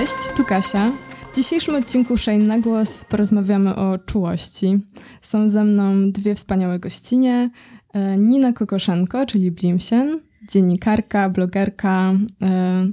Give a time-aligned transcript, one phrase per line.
[0.00, 0.92] Cześć, tu Kasia.
[1.32, 4.78] W dzisiejszym odcinku Shane na głos porozmawiamy o czułości.
[5.20, 7.50] Są ze mną dwie wspaniałe gościnie.
[7.92, 12.86] E, Nina Kokoszenko, czyli Blimsien, dziennikarka, blogerka, e,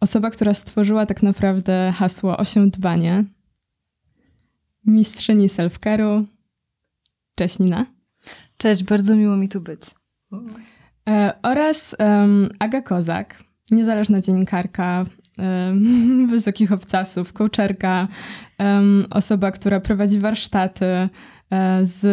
[0.00, 3.24] osoba, która stworzyła tak naprawdę hasło Osiądbanie.
[4.86, 6.24] Mistrzyni self-care'u.
[7.34, 7.86] Cześć Nina.
[8.56, 9.80] Cześć, bardzo miło mi tu być.
[11.08, 15.04] E, oraz um, Aga Kozak, niezależna dziennikarka,
[16.30, 18.08] wysokich obcasów, coacherka,
[18.58, 21.08] um, osoba, która prowadzi warsztaty e,
[21.82, 22.04] z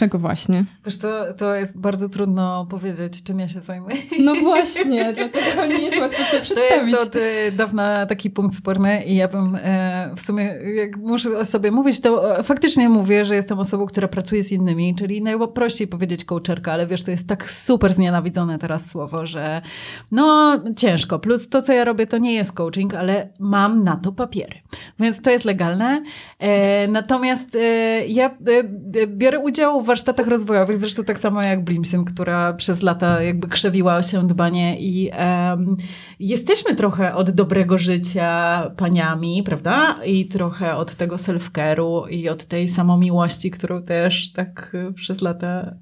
[0.00, 0.64] Czego właśnie?
[0.84, 3.96] Wiesz to, to jest bardzo trudno powiedzieć, czym ja się zajmuję.
[4.20, 6.94] No właśnie, dlatego nie jest łatwo co przedstawić.
[6.94, 10.96] To jest od y, dawna taki punkt sporny i ja bym e, w sumie, jak
[10.96, 14.94] muszę o sobie mówić, to e, faktycznie mówię, że jestem osobą, która pracuje z innymi,
[14.94, 19.62] czyli najprościej powiedzieć coacherka, ale wiesz, to jest tak super znienawidzone teraz słowo, że
[20.10, 21.18] no ciężko.
[21.18, 24.60] Plus to, co ja robię, to nie jest coaching, ale mam na to papiery.
[25.00, 26.02] Więc to jest legalne.
[26.38, 27.58] E, natomiast e,
[28.06, 33.22] ja e, biorę udział w warsztatach rozwojowych, zresztą tak samo jak Blimsen, która przez lata
[33.22, 35.76] jakby krzewiła się dbanie i um,
[36.20, 40.00] jesteśmy trochę od dobrego życia paniami, prawda?
[40.06, 45.74] I trochę od tego self-care'u i od tej samomiłości, którą też tak y, przez lata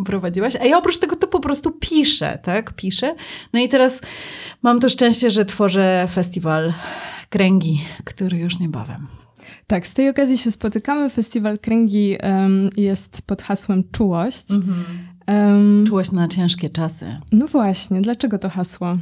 [0.00, 0.56] y, prowadziłaś.
[0.56, 2.72] A ja oprócz tego to po prostu piszę, tak?
[2.72, 3.14] Piszę.
[3.52, 4.00] No i teraz
[4.62, 6.72] mam to szczęście, że tworzę festiwal
[7.30, 9.23] Kręgi, który już niebawem.
[9.66, 11.10] Tak, z tej okazji się spotykamy.
[11.10, 14.50] Festiwal Kręgi um, jest pod hasłem Czułość.
[14.50, 14.84] Mhm.
[15.26, 17.16] Um, Czułość na ciężkie czasy.
[17.32, 18.98] No właśnie, dlaczego to hasło?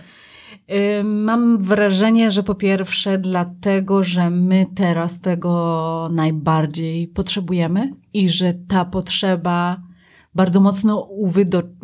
[1.04, 8.84] Mam wrażenie, że po pierwsze dlatego, że my teraz tego najbardziej potrzebujemy i że ta
[8.84, 9.82] potrzeba
[10.34, 11.08] bardzo mocno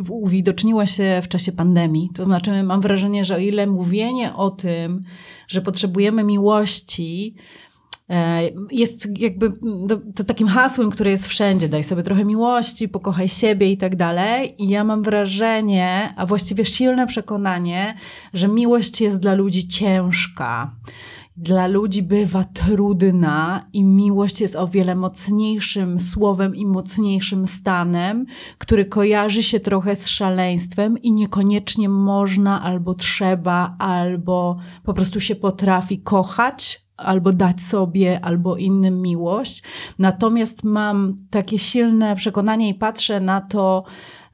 [0.08, 2.10] uwidoczniła się w czasie pandemii.
[2.14, 5.02] To znaczy, mam wrażenie, że o ile mówienie o tym,
[5.48, 7.34] że potrzebujemy miłości,
[8.70, 9.52] jest jakby
[10.14, 11.68] to takim hasłem, które jest wszędzie.
[11.68, 14.54] Daj sobie trochę miłości, pokochaj siebie i tak dalej.
[14.58, 17.94] I ja mam wrażenie, a właściwie silne przekonanie,
[18.34, 20.74] że miłość jest dla ludzi ciężka.
[21.36, 28.26] Dla ludzi bywa trudna i miłość jest o wiele mocniejszym słowem i mocniejszym stanem,
[28.58, 35.34] który kojarzy się trochę z szaleństwem i niekoniecznie można albo trzeba, albo po prostu się
[35.34, 39.62] potrafi kochać albo dać sobie, albo innym miłość.
[39.98, 43.84] Natomiast mam takie silne przekonanie i patrzę na to,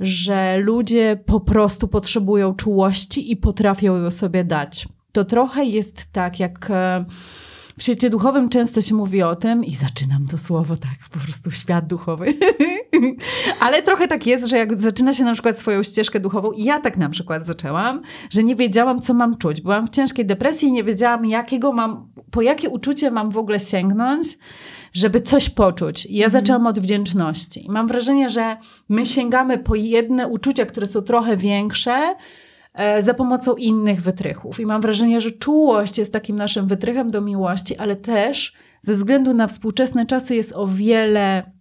[0.01, 4.89] że ludzie po prostu potrzebują czułości i potrafią ją sobie dać.
[5.13, 7.05] To trochę jest tak, jak e,
[7.79, 11.51] w świecie duchowym często się mówi o tym, i zaczynam to słowo tak, po prostu
[11.51, 12.35] świat duchowy.
[13.61, 16.81] Ale trochę tak jest, że jak zaczyna się na przykład swoją ścieżkę duchową, i ja
[16.81, 19.61] tak na przykład zaczęłam, że nie wiedziałam, co mam czuć.
[19.61, 23.61] Byłam w ciężkiej depresji i nie wiedziałam, jakiego mam, po jakie uczucie mam w ogóle
[23.61, 24.39] sięgnąć,
[24.93, 26.07] żeby coś poczuć.
[26.07, 26.43] I ja mhm.
[26.43, 27.67] zaczęłam od wdzięczności.
[27.67, 28.57] I mam wrażenie, że
[28.89, 32.15] my sięgamy po jedne uczucia, które są trochę większe,
[32.75, 34.61] E, za pomocą innych wytrychów.
[34.61, 39.35] I mam wrażenie, że czułość jest takim naszym wytrychem do miłości, ale też ze względu
[39.35, 41.53] na współczesne czasy jest o wiele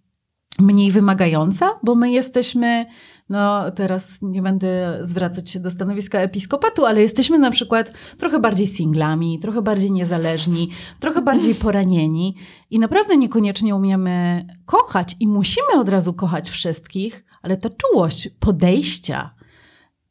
[0.58, 2.86] mniej wymagająca, bo my jesteśmy,
[3.28, 8.66] no teraz nie będę zwracać się do stanowiska episkopatu, ale jesteśmy na przykład trochę bardziej
[8.66, 10.70] singlami, trochę bardziej niezależni,
[11.00, 12.36] trochę bardziej poranieni
[12.70, 19.33] i naprawdę niekoniecznie umiemy kochać i musimy od razu kochać wszystkich, ale ta czułość podejścia,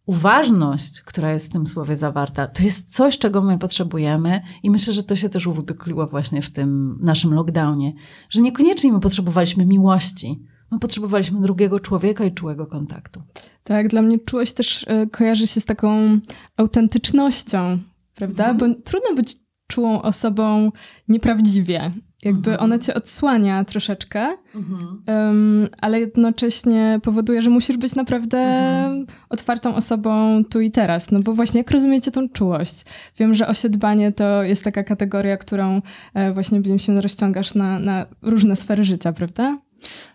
[0.06, 4.94] uważność, która jest w tym słowie zawarta, to jest coś, czego my potrzebujemy i myślę,
[4.94, 7.94] że to się też uwypukliło właśnie w tym naszym lockdownie,
[8.30, 13.22] że niekoniecznie my potrzebowaliśmy miłości, my potrzebowaliśmy drugiego człowieka i czułego kontaktu.
[13.64, 16.20] Tak, dla mnie czułość też y, kojarzy się z taką
[16.58, 17.80] autentycznością,
[18.16, 18.50] prawda?
[18.50, 18.58] Mhm.
[18.58, 19.36] Bo trudno być
[19.68, 20.72] czułą osobą
[21.08, 21.92] nieprawdziwie
[22.24, 22.64] jakby mhm.
[22.64, 25.02] ona cię odsłania troszeczkę, mhm.
[25.08, 29.06] um, ale jednocześnie powoduje, że musisz być naprawdę mhm.
[29.30, 31.12] otwartą osobą tu i teraz.
[31.12, 32.86] No bo właśnie jak rozumiecie tą czułość?
[33.18, 35.82] Wiem, że osiedbanie to jest taka kategoria, którą
[36.14, 39.58] e, właśnie się rozciągasz na, na różne sfery życia, prawda?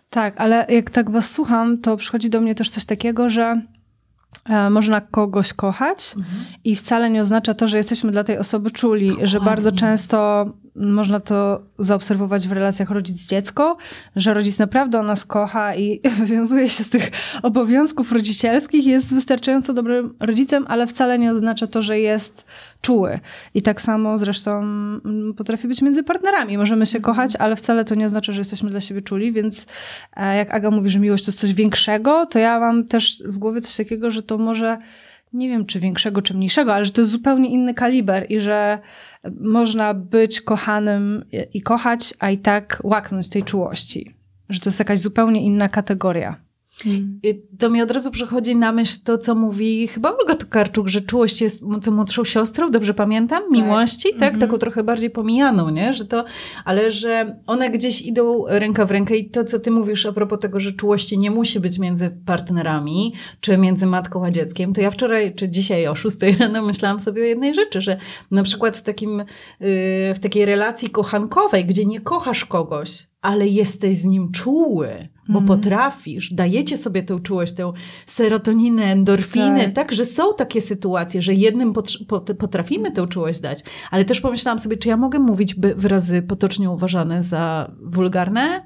[0.09, 3.61] Tak, ale jak tak was słucham, to przychodzi do mnie też coś takiego, że
[4.69, 6.45] można kogoś kochać mhm.
[6.63, 9.27] i wcale nie oznacza to, że jesteśmy dla tej osoby czuli, Dokładnie.
[9.27, 10.45] że bardzo często
[10.75, 13.77] można to zaobserwować w relacjach rodzic-dziecko,
[14.15, 17.11] że rodzic naprawdę o nas kocha i wywiązuje się z tych
[17.43, 22.45] obowiązków rodzicielskich, jest wystarczająco dobrym rodzicem, ale wcale nie oznacza to, że jest
[22.81, 23.19] czuły.
[23.53, 26.57] I tak samo zresztą mm, potrafi być między partnerami.
[26.57, 29.67] Możemy się kochać, ale wcale to nie oznacza, że jesteśmy dla siebie czuli, więc
[30.15, 33.37] e, jak Aga mówi, że miłość to jest coś większego, to ja mam też w
[33.37, 34.77] głowie coś takiego, że to może
[35.33, 38.79] nie wiem czy większego, czy mniejszego, ale że to jest zupełnie inny kaliber i że
[39.39, 44.15] można być kochanym i kochać, a i tak łaknąć tej czułości.
[44.49, 46.48] Że to jest jakaś zupełnie inna kategoria.
[47.59, 51.41] To mi od razu przychodzi na myśl to, co mówi chyba Olga Tokarczuk, że czułość
[51.41, 53.41] jest co młodszą siostrą, dobrze pamiętam?
[53.43, 53.51] Tak.
[53.51, 54.19] Miłości, tak?
[54.19, 54.37] tak?
[54.37, 55.93] Taką trochę bardziej pomijaną, nie?
[55.93, 56.25] Że to,
[56.65, 60.39] ale że one gdzieś idą ręka w rękę i to, co ty mówisz a propos
[60.39, 64.91] tego, że czułości nie musi być między partnerami, czy między matką a dzieckiem, to ja
[64.91, 67.97] wczoraj, czy dzisiaj o 6 rano myślałam sobie o jednej rzeczy, że
[68.31, 69.25] na przykład w takim, yy,
[70.15, 75.47] w takiej relacji kochankowej, gdzie nie kochasz kogoś, ale jesteś z nim czuły, bo mm.
[75.47, 77.73] potrafisz, dajecie sobie tę czułość, tę
[78.05, 79.73] serotoninę, endorfiny, tak.
[79.73, 81.73] tak, że są takie sytuacje, że jednym
[82.39, 87.23] potrafimy tę czułość dać, ale też pomyślałam sobie, czy ja mogę mówić wyrazy potocznie uważane
[87.23, 88.61] za wulgarne?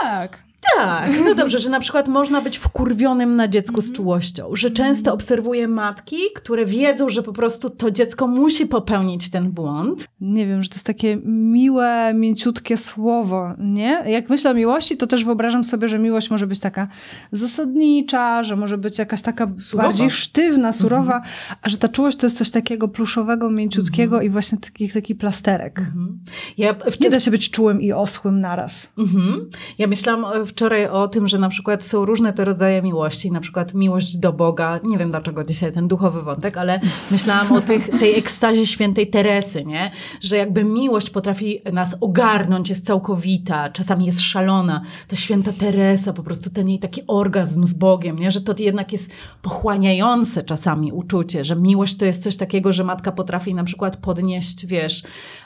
[0.00, 0.51] Tak.
[0.76, 5.14] Tak, no dobrze, że na przykład można być wkurwionym na dziecku z czułością, że często
[5.14, 10.08] obserwuję matki, które wiedzą, że po prostu to dziecko musi popełnić ten błąd.
[10.20, 14.02] Nie wiem, że to jest takie miłe, mięciutkie słowo, nie?
[14.06, 16.88] Jak myślę o miłości, to też wyobrażam sobie, że miłość może być taka
[17.32, 19.88] zasadnicza, że może być jakaś taka surowa.
[19.88, 21.34] bardziej sztywna, surowa, mhm.
[21.62, 24.26] a że ta czułość to jest coś takiego pluszowego, mięciutkiego mhm.
[24.26, 25.78] i właśnie taki, taki plasterek.
[25.78, 26.20] Mhm.
[26.58, 27.00] Ja w...
[27.00, 28.88] Nie da się być czułym i oschłym naraz.
[28.98, 29.50] Mhm.
[29.78, 33.74] Ja myślałam wczoraj o tym, że na przykład są różne te rodzaje miłości, na przykład
[33.74, 34.80] miłość do Boga.
[34.84, 36.80] Nie wiem dlaczego dzisiaj ten duchowy wątek, ale
[37.10, 39.90] myślałam o tych, tej ekstazie świętej Teresy, nie?
[40.20, 44.82] Że jakby miłość potrafi nas ogarnąć, jest całkowita, czasami jest szalona.
[45.08, 48.30] Ta święta Teresa, po prostu ten jej taki orgazm z Bogiem, nie?
[48.30, 49.10] Że to jednak jest
[49.42, 54.66] pochłaniające czasami uczucie, że miłość to jest coś takiego, że matka potrafi na przykład podnieść,
[54.66, 55.02] wiesz,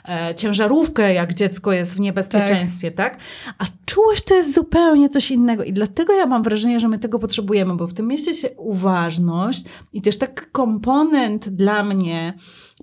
[0.09, 3.15] e, ciężarówkę, jak dziecko jest w niebezpieczeństwie, tak?
[3.15, 3.23] tak?
[3.57, 5.63] A czułość to jest zupełnie zupełnie coś innego.
[5.63, 9.65] I dlatego ja mam wrażenie, że my tego potrzebujemy, bo w tym mieście się uważność
[9.93, 12.33] i też taki komponent dla mnie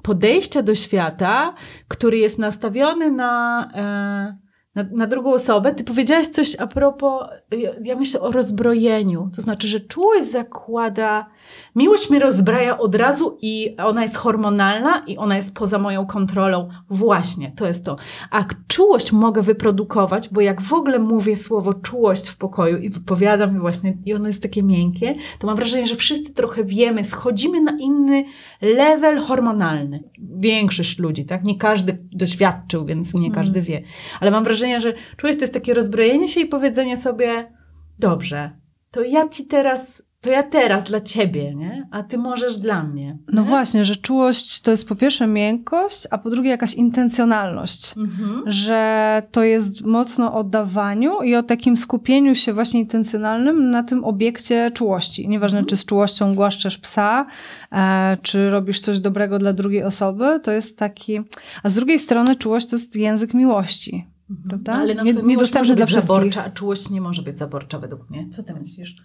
[0.02, 1.54] podejścia do świata,
[1.88, 3.68] który jest nastawiony na.
[3.74, 4.44] E,
[4.74, 5.74] na, na, drugą osobę.
[5.74, 9.30] Ty powiedziałaś coś a propos, ja, ja myślę o rozbrojeniu.
[9.36, 11.26] To znaczy, że czułość zakłada
[11.76, 16.68] Miłość mnie rozbraja od razu i ona jest hormonalna i ona jest poza moją kontrolą.
[16.90, 17.96] Właśnie, to jest to.
[18.30, 23.60] A czułość mogę wyprodukować, bo jak w ogóle mówię słowo czułość w pokoju i wypowiadam
[23.60, 27.76] właśnie i ono jest takie miękkie, to mam wrażenie, że wszyscy trochę wiemy, schodzimy na
[27.80, 28.24] inny
[28.60, 30.04] level hormonalny.
[30.18, 31.44] Większość ludzi, tak?
[31.44, 33.66] Nie każdy doświadczył, więc nie każdy mm.
[33.66, 33.82] wie.
[34.20, 37.52] Ale mam wrażenie, że czułość to jest takie rozbrojenie się i powiedzenie sobie,
[37.98, 38.50] dobrze,
[38.90, 41.88] to ja ci teraz to ja teraz dla ciebie, nie?
[41.90, 43.18] A ty możesz dla mnie.
[43.32, 43.48] No nie?
[43.48, 47.94] właśnie, że czułość to jest po pierwsze miękkość, a po drugie jakaś intencjonalność.
[47.96, 48.42] Mhm.
[48.46, 54.04] Że to jest mocno o dawaniu i o takim skupieniu się właśnie intencjonalnym na tym
[54.04, 55.28] obiekcie czułości.
[55.28, 55.68] Nieważne, mhm.
[55.68, 57.26] czy z czułością głaszczesz psa,
[57.72, 61.20] e, czy robisz coś dobrego dla drugiej osoby, to jest taki...
[61.62, 64.06] A z drugiej strony czułość to jest język miłości.
[64.30, 64.48] Mhm.
[64.48, 64.72] Prawda?
[64.72, 66.16] Ale na nie, niedostępny dla wszystkich.
[66.16, 68.28] Zaborcza, a czułość nie może być zaborcza według mnie.
[68.30, 68.96] Co ty myślisz?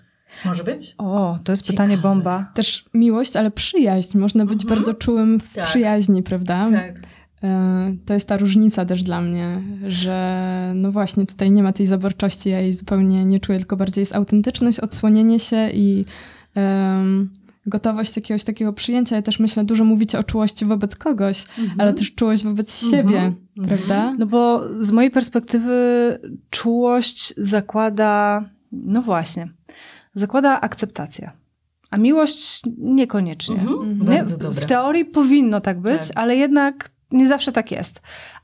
[0.46, 0.96] Może być?
[0.98, 1.88] O, to jest Ciekawe.
[1.88, 2.52] pytanie bomba.
[2.54, 4.18] Też miłość, ale przyjaźń.
[4.18, 4.80] Można być mhm.
[4.80, 5.66] bardzo czułym w tak.
[5.66, 6.70] przyjaźni, prawda?
[6.72, 7.00] Tak.
[7.44, 11.86] E, to jest ta różnica też dla mnie, że no właśnie tutaj nie ma tej
[11.86, 16.06] zaborczości, ja jej zupełnie nie czuję, tylko bardziej jest autentyczność, odsłonienie się i
[16.56, 17.30] um,
[17.66, 19.16] gotowość jakiegoś takiego przyjęcia.
[19.16, 21.82] Ja też myślę, dużo mówicie o czułości wobec kogoś, mhm.
[21.82, 23.08] ale też czułość wobec mhm.
[23.08, 23.68] siebie, mhm.
[23.68, 24.16] prawda?
[24.20, 26.20] No bo z mojej perspektywy
[26.50, 29.50] czułość zakłada, no właśnie,
[30.14, 31.32] zakłada akceptację.
[31.92, 33.56] A miłość niekoniecznie.
[33.56, 34.62] Mhm, Bardzo dobre.
[34.62, 36.18] W teorii powinno tak być, tak.
[36.18, 38.02] ale jednak nie zawsze tak jest.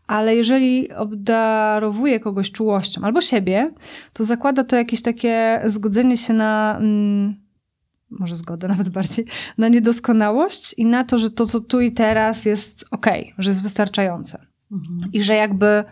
[0.08, 3.72] Ale jeżeli obdarowuje kogoś czułością albo siebie,
[4.14, 6.78] to zakłada to jakieś takie zgodzenie się na.
[6.80, 7.36] Mm,
[8.10, 9.26] może zgodę nawet bardziej,
[9.58, 13.08] na niedoskonałość i na to, że to, co tu i teraz jest ok,
[13.38, 14.46] że jest wystarczające.
[14.72, 15.12] Mhm.
[15.14, 15.84] I że jakby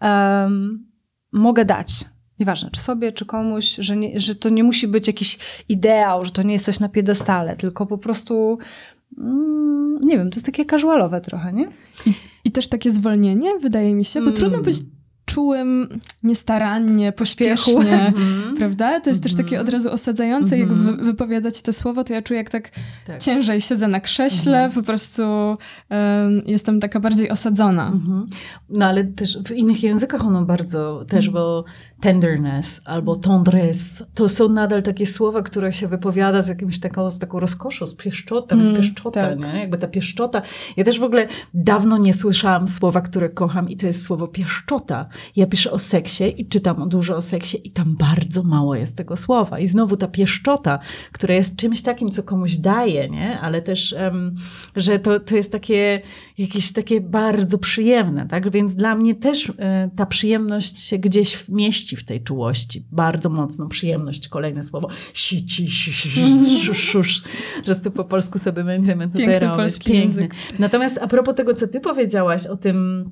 [0.00, 0.86] um,
[1.32, 2.04] mogę dać.
[2.40, 6.32] Nieważne, czy sobie, czy komuś, że, nie, że to nie musi być jakiś ideał, że
[6.32, 8.58] to nie jest coś na piedestale, tylko po prostu,
[9.18, 11.68] mm, nie wiem, to jest takie casualowe trochę, nie?
[12.06, 12.12] I,
[12.44, 14.36] I, też takie zwolnienie, wydaje mi się, bo mm.
[14.36, 14.76] trudno być
[15.34, 15.88] czułym,
[16.22, 18.56] niestarannie, pośpiesznie, mhm.
[18.56, 19.00] prawda?
[19.00, 21.06] To jest też takie od razu osadzające, jak wy, mhm.
[21.06, 22.70] wypowiadać to słowo, to ja czuję, jak tak,
[23.06, 23.18] tak.
[23.18, 24.72] ciężej siedzę na krześle, mhm.
[24.72, 25.58] po prostu um,
[26.46, 27.92] jestem taka bardziej osadzona.
[28.68, 31.64] No ale też w innych językach ono bardzo też, bo
[32.00, 37.18] tenderness albo tendresse, to są nadal takie słowa, które się wypowiada z jakimś taką, z
[37.18, 39.38] taką rozkoszą, z pieszczotem, mm, z pieszczota, tak.
[39.38, 39.60] nie?
[39.60, 40.42] Jakby ta pieszczota.
[40.76, 45.08] Ja też w ogóle dawno nie słyszałam słowa, które kocham i to jest słowo pieszczota,
[45.36, 49.16] Ja piszę o seksie i czytam dużo o seksie i tam bardzo mało jest tego
[49.16, 49.58] słowa.
[49.58, 50.78] I znowu ta pieszczota,
[51.12, 53.40] która jest czymś takim, co komuś daje, nie?
[53.40, 54.34] Ale też, um,
[54.76, 56.00] że to, to jest takie,
[56.38, 58.50] jakieś takie bardzo przyjemne, tak?
[58.50, 59.54] Więc dla mnie też y,
[59.96, 62.86] ta przyjemność się gdzieś mieści w tej czułości.
[62.92, 64.88] Bardzo mocno przyjemność, kolejne słowo.
[65.14, 67.22] Si, ci, si, si, si, szusz,
[67.66, 69.78] że to po polsku sobie będziemy tutaj Piękny robić.
[69.78, 70.00] Piękny.
[70.00, 70.34] język.
[70.58, 73.10] Natomiast a propos tego, co ty powiedziałaś o tym,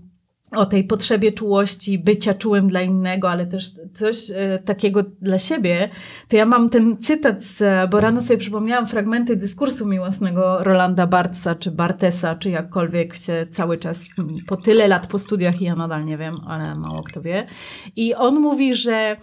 [0.52, 5.88] o tej potrzebie czułości, bycia czułym dla innego, ale też coś e, takiego dla siebie,
[6.28, 11.54] to ja mam ten cytat, z, bo rano sobie przypomniałam fragmenty dyskursu miłosnego Rolanda Bartsa,
[11.54, 13.98] czy Bartesa, czy jakkolwiek się cały czas,
[14.46, 17.46] po tyle lat po studiach i ja nadal nie wiem, ale mało kto wie.
[17.96, 19.16] I on mówi, że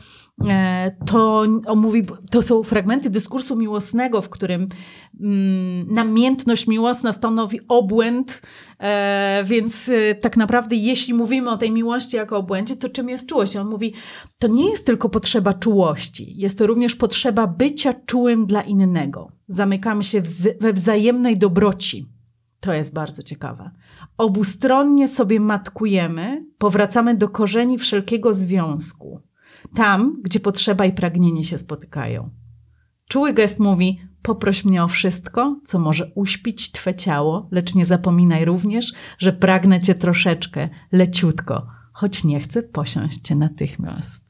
[1.06, 4.68] to, on mówi, to są fragmenty dyskursu miłosnego, w którym
[5.22, 8.42] mm, namiętność miłosna stanowi obłęd,
[8.80, 13.25] e, więc e, tak naprawdę jeśli mówimy o tej miłości jako obłędzie, to czym jest
[13.25, 13.56] czułość?
[13.56, 13.94] On mówi,
[14.39, 19.32] to nie jest tylko potrzeba czułości, jest to również potrzeba bycia czułym dla innego.
[19.48, 20.22] Zamykamy się
[20.60, 22.06] we wzajemnej dobroci.
[22.60, 23.72] To jest bardzo ciekawe.
[24.18, 29.22] Obustronnie sobie matkujemy, powracamy do korzeni wszelkiego związku.
[29.75, 32.29] Tam, gdzie potrzeba i pragnienie się spotykają.
[33.10, 38.46] Czuły gest mówi: Poproś mnie o wszystko, co może uśpić twe ciało, lecz nie zapominaj
[38.46, 44.25] również, że pragnę cię troszeczkę, leciutko, choć nie chcę posiąść cię natychmiast.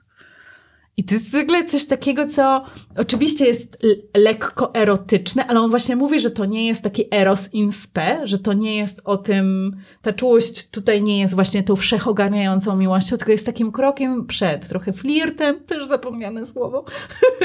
[0.98, 2.66] I to jest zwykle coś takiego, co
[2.98, 3.78] oczywiście jest
[4.18, 8.40] lekko erotyczne, ale on właśnie mówi, że to nie jest taki eros in spe, że
[8.40, 13.32] to nie jest o tym, ta czułość tutaj nie jest właśnie tą wszechogarniającą miłością, tylko
[13.32, 16.86] jest takim krokiem przed, trochę flirtem, też zapomniane słowo,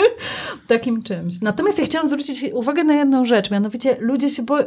[0.68, 1.40] takim czymś.
[1.40, 4.66] Natomiast ja chciałam zwrócić uwagę na jedną rzecz, mianowicie ludzie się boją,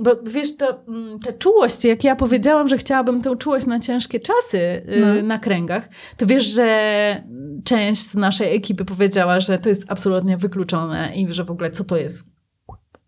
[0.00, 4.20] bo wiesz, to, mm, ta czułość, jak ja powiedziałam, że chciałabym tę czułość na ciężkie
[4.20, 5.22] czasy y, No.
[5.22, 7.22] na kręgach, to wiesz, że
[7.64, 11.84] część z naszej ekipy powiedziała, że to jest absolutnie wykluczone i że w ogóle co
[11.84, 12.28] to jest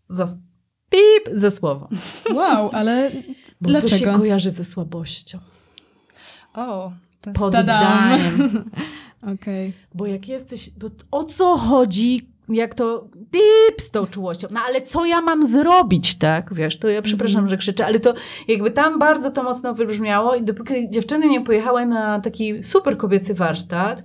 [0.09, 0.27] za
[0.91, 1.89] pip ze słowo.
[2.35, 3.11] Wow, ale
[3.61, 4.19] Bo to się dlaczego?
[4.19, 5.39] kojarzy ze słabością,
[6.55, 7.39] O, to jest...
[7.41, 8.71] poddaniem.
[9.35, 9.73] Okej.
[9.95, 14.49] Bo jak jesteś, bo o co chodzi, jak to pip z tą czułością?
[14.51, 16.55] No ale co ja mam zrobić, tak?
[16.55, 18.15] Wiesz, to ja przepraszam, że krzyczę, ale to
[18.49, 23.35] jakby tam bardzo to mocno wybrzmiało i dopóki dziewczyny nie pojechały na taki super kobiecy
[23.35, 24.03] warsztat,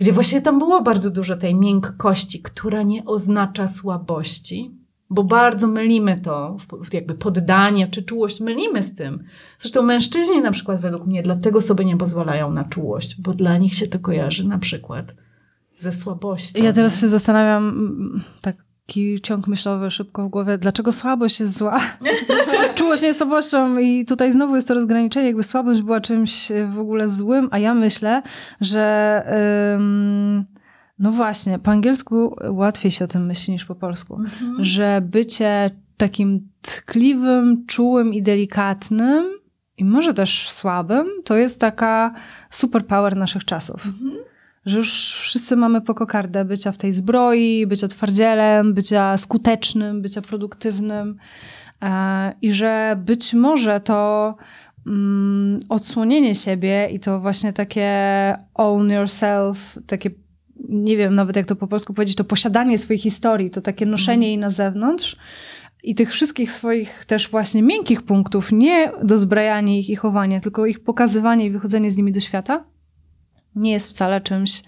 [0.00, 4.74] gdzie właśnie tam było bardzo dużo tej miękkości, która nie oznacza słabości,
[5.10, 6.56] bo bardzo mylimy to,
[6.92, 9.24] jakby poddanie czy czułość mylimy z tym.
[9.58, 13.74] Zresztą mężczyźni na przykład według mnie dlatego sobie nie pozwalają na czułość, bo dla nich
[13.74, 15.14] się to kojarzy na przykład
[15.76, 16.64] ze słabością.
[16.64, 18.22] Ja teraz się zastanawiam, mm,
[18.90, 21.80] taki ciąg myślowy szybko w głowie, dlaczego słabość jest zła?
[22.74, 26.66] Czułość nie jest słabością i tutaj znowu jest to rozgraniczenie, jakby słabość była czymś e,
[26.66, 28.22] w ogóle złym, a ja myślę,
[28.60, 29.24] że
[29.74, 30.44] ym,
[30.98, 34.64] no właśnie, po angielsku łatwiej się o tym myśli niż po polsku, Mhm.
[34.64, 39.24] że bycie takim tkliwym, czułym i delikatnym
[39.78, 42.14] i może też słabym, to jest taka
[42.50, 43.84] superpower naszych czasów
[44.66, 50.22] że już wszyscy mamy po kokardę bycia w tej zbroi, bycia twardzielem, bycia skutecznym, bycia
[50.22, 51.16] produktywnym.
[51.82, 54.34] E, i że być może to
[54.86, 57.88] mm, odsłonienie siebie i to właśnie takie
[58.54, 60.10] own yourself, takie
[60.68, 64.26] nie wiem nawet jak to po polsku powiedzieć, to posiadanie swojej historii, to takie noszenie
[64.26, 65.16] jej na zewnątrz
[65.82, 70.84] i tych wszystkich swoich też właśnie miękkich punktów, nie dozbrajanie ich i chowanie, tylko ich
[70.84, 72.64] pokazywanie i wychodzenie z nimi do świata,
[73.54, 74.62] nie jest wcale czymś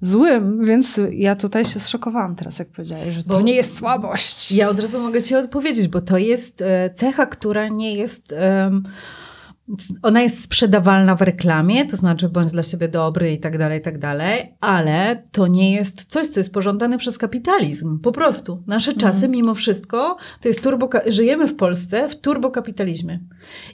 [0.00, 4.52] złym, więc ja tutaj się zszokowałam teraz, jak powiedziałeś, że to Bo- nie jest słabość.
[4.52, 8.34] Ja od razu mogę ci odpowiedzieć, bo to jest e, cecha, która nie jest.
[8.36, 8.82] em,
[10.02, 13.82] ona jest sprzedawalna w reklamie, to znaczy bądź dla siebie dobry i tak dalej, i
[13.82, 17.98] tak dalej, ale to nie jest coś, co jest pożądane przez kapitalizm.
[17.98, 18.62] Po prostu.
[18.66, 23.20] Nasze czasy, mimo wszystko, to jest turbo, żyjemy w Polsce w turbokapitalizmie.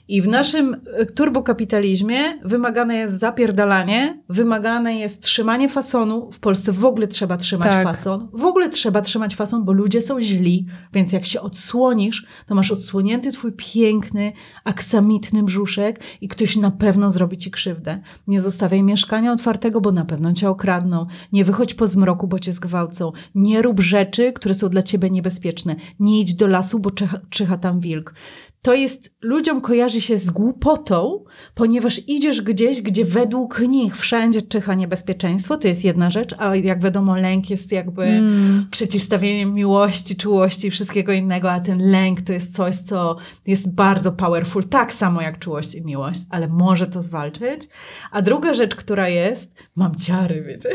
[0.09, 6.31] I w naszym e, turbokapitalizmie wymagane jest zapierdalanie, wymagane jest trzymanie fasonu.
[6.31, 7.85] W Polsce w ogóle trzeba trzymać Tak.
[7.85, 8.29] fason.
[8.33, 12.73] W ogóle trzeba trzymać fason, bo ludzie są źli, więc jak się odsłonisz, to masz
[12.73, 14.33] odsłonięty twój piękny,
[14.65, 15.88] aksamitny brzuszek
[16.21, 18.01] i ktoś na pewno zrobi ci krzywdę.
[18.27, 21.07] Nie zostawiaj mieszkania otwartego, bo na pewno cię okradną.
[21.33, 23.11] Nie wychodź po zmroku, bo cię zgwałcą.
[23.35, 25.77] Nie rób rzeczy, które są dla ciebie niebezpieczne.
[26.01, 28.15] Nie idź do lasu, bo czyha, czyha tam wilk.
[28.63, 31.25] To jest, ludziom kojarzy się z głupotą,
[31.55, 36.83] ponieważ idziesz gdzieś, gdzie według nich wszędzie czyha niebezpieczeństwo, to jest jedna rzecz, a jak
[36.83, 38.67] wiadomo lęk jest jakby mm.
[38.71, 44.13] przeciwstawieniem miłości, czułości i wszystkiego innego, a ten lęk to jest coś, co jest bardzo
[44.13, 47.69] powerful, tak samo jak czułość i miłość, ale może to zwalczyć.
[48.11, 50.69] A druga rzecz, która jest, mam ciary, wiecie,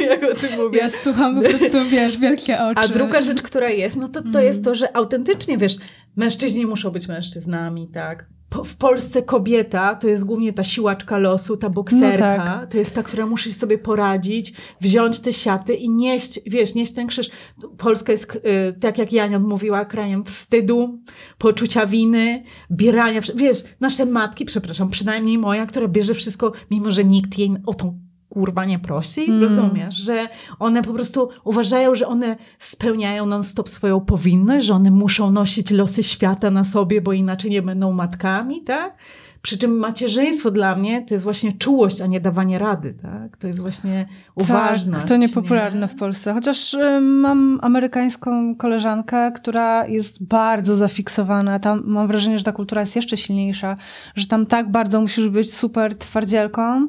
[0.10, 0.78] jak o tym mówię.
[0.78, 2.80] Ja słucham po prostu, wiesz, wielkie oczy.
[2.80, 4.44] A druga rzecz, która jest, no to, to mm.
[4.44, 5.76] jest to, że autentycznie, wiesz,
[6.16, 8.26] mężczyźni muszą być mężczyznami, tak?
[8.64, 12.70] w Polsce kobieta to jest głównie ta siłaczka losu, ta bokserka, no tak.
[12.70, 17.06] to jest ta, która musi sobie poradzić, wziąć te siaty i nieść, wiesz, nieść ten
[17.06, 17.30] krzyż.
[17.78, 18.40] Polska jest, y,
[18.80, 20.98] tak jak Jania mówiła, krajem wstydu,
[21.38, 27.38] poczucia winy, bierania, wiesz, nasze matki, przepraszam, przynajmniej moja, która bierze wszystko, mimo że nikt
[27.38, 28.05] jej o tą
[28.36, 29.42] kurwa nie prosi, mm.
[29.42, 30.28] rozumiesz, że
[30.58, 36.02] one po prostu uważają, że one spełniają non-stop swoją powinność, że one muszą nosić losy
[36.02, 38.96] świata na sobie, bo inaczej nie będą matkami, tak?
[39.42, 43.36] Przy czym macierzyństwo dla mnie to jest właśnie czułość, a nie dawanie rady, tak?
[43.36, 45.00] To jest właśnie uważność.
[45.00, 45.88] Tak, to niepopularne nie?
[45.88, 46.32] w Polsce.
[46.32, 51.58] Chociaż mam amerykańską koleżankę, która jest bardzo zafiksowana.
[51.58, 53.76] Tam mam wrażenie, że ta kultura jest jeszcze silniejsza,
[54.14, 56.88] że tam tak bardzo musisz być super twardzielką,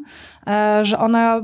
[0.82, 1.42] że ona,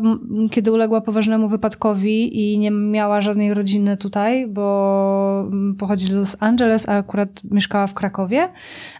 [0.51, 6.89] kiedy uległa poważnemu wypadkowi i nie miała żadnej rodziny tutaj, bo pochodzi z Los Angeles,
[6.89, 8.49] a akurat mieszkała w Krakowie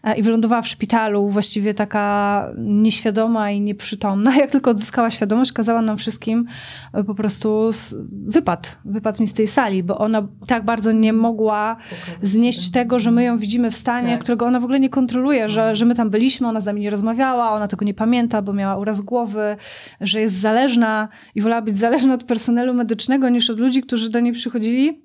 [0.03, 4.36] e, i wylądowała w szpitalu, właściwie taka nieświadoma i nieprzytomna.
[4.43, 6.45] Jak tylko odzyskała świadomość, kazała nam wszystkim
[6.93, 7.69] e, po prostu
[8.12, 11.77] wypad, wypad mi z tej sali, bo ona tak bardzo nie mogła
[12.22, 14.22] znieść tego, że my ją widzimy w stanie, tak.
[14.24, 16.89] którego ona w ogóle nie kontroluje, że, że my tam byliśmy, ona z nami nie
[16.89, 19.57] rozmawiała, ona tego nie pamięta, bo miała uraz głowy,
[20.01, 24.19] że jest zależna i wolała być zależna od personelu medycznego niż od ludzi, którzy do
[24.19, 25.03] niej przychodzili.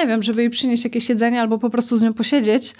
[0.00, 2.74] Nie wiem, żeby jej przynieść jakieś jedzenie albo po prostu z nią posiedzieć,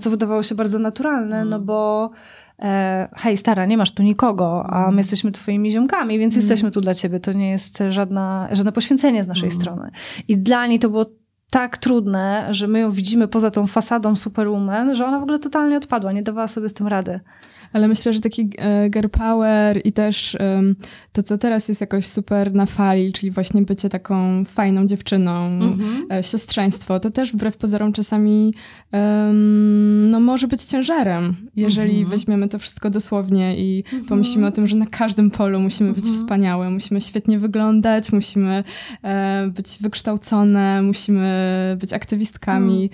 [0.00, 1.48] co wydawało się bardzo naturalne, mm.
[1.48, 2.10] no bo
[2.58, 6.42] e, hej stara, nie masz tu nikogo, a my jesteśmy twoimi ziomkami, więc mm.
[6.42, 7.20] jesteśmy tu dla ciebie.
[7.20, 9.60] To nie jest żadna, żadne poświęcenie z naszej mm.
[9.60, 9.90] strony.
[10.28, 11.06] I dla niej to było
[11.50, 15.76] tak trudne, że my ją widzimy poza tą fasadą superwoman, że ona w ogóle totalnie
[15.76, 17.20] odpadła, nie dawała sobie z tym rady.
[17.72, 20.36] Ale myślę, że taki e, girl power i też
[21.12, 26.30] to, co teraz jest jakoś super na fali, czyli właśnie bycie taką fajną dziewczyną, mm-hmm.
[26.30, 28.54] siostrzeństwo, to też wbrew pozorom czasami
[30.06, 32.08] no, może być ciężarem, jeżeli mm-hmm.
[32.08, 34.08] weźmiemy to wszystko dosłownie i mm-hmm.
[34.08, 36.14] pomyślimy o tym, że na każdym polu musimy być mhm.
[36.14, 38.64] wspaniałe, musimy świetnie wyglądać, musimy
[39.02, 42.90] e, być wykształcone, musimy być aktywistkami,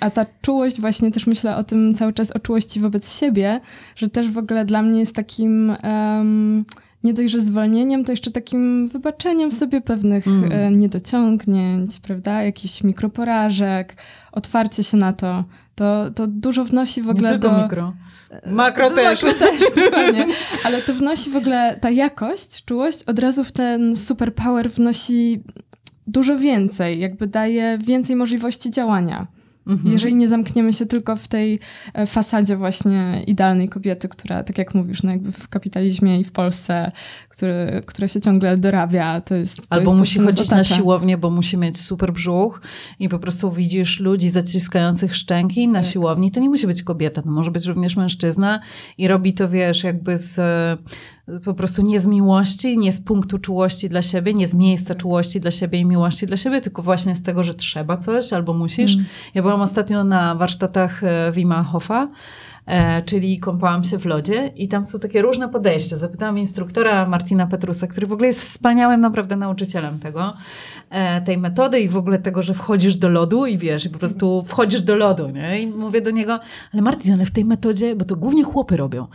[0.00, 3.60] a ta czułość właśnie też myślę o tym cały czas, o czułości wobec siebie,
[3.96, 6.64] że też w ogóle dla mnie jest takim um,
[7.04, 10.52] nie dość, że zwolnieniem, to jeszcze takim wybaczeniem sobie pewnych mm.
[10.52, 12.42] e, niedociągnięć, prawda?
[12.42, 13.96] Jakichś mikroporażek,
[14.32, 15.44] otwarcie się na to.
[15.74, 17.62] To, to dużo wnosi w ogóle nie tylko do...
[17.62, 17.92] mikro.
[18.46, 19.22] Makro do, też.
[19.22, 20.26] Makro też, dokładnie.
[20.64, 25.42] Ale to wnosi w ogóle, ta jakość, czułość od razu w ten superpower wnosi
[26.06, 29.26] dużo więcej, jakby daje więcej możliwości działania.
[29.66, 29.92] Mhm.
[29.92, 31.60] Jeżeli nie zamkniemy się tylko w tej
[31.94, 36.32] e, fasadzie właśnie idealnej kobiety, która, tak jak mówisz, no jakby w kapitalizmie i w
[36.32, 36.92] Polsce,
[37.28, 41.30] który, która się ciągle dorabia, to jest to Albo jest musi chodzić na siłownię, bo
[41.30, 42.60] musi mieć super brzuch
[42.98, 45.92] i po prostu widzisz ludzi zaciskających szczęki na tak.
[45.92, 48.60] siłowni, to nie musi być kobieta, to może być również mężczyzna
[48.98, 50.40] i robi to, wiesz, jakby z
[51.44, 55.40] po prostu nie z miłości, nie z punktu czułości dla siebie, nie z miejsca czułości
[55.40, 58.94] dla siebie i miłości dla siebie, tylko właśnie z tego, że trzeba coś albo musisz.
[58.94, 59.06] Mm.
[59.34, 62.08] Ja byłam ostatnio na warsztatach e, Wima Hoffa,
[63.04, 65.96] czyli kąpałam się w lodzie i tam są takie różne podejścia.
[65.96, 70.34] Zapytałam instruktora Martina Petrusa, który w ogóle jest wspaniałym naprawdę nauczycielem tego,
[70.90, 73.98] e, tej metody i w ogóle tego, że wchodzisz do lodu i wiesz, i po
[73.98, 75.60] prostu wchodzisz do lodu, nie?
[75.60, 76.40] I mówię do niego,
[76.72, 79.06] ale Martin, ale w tej metodzie, bo to głównie chłopy robią.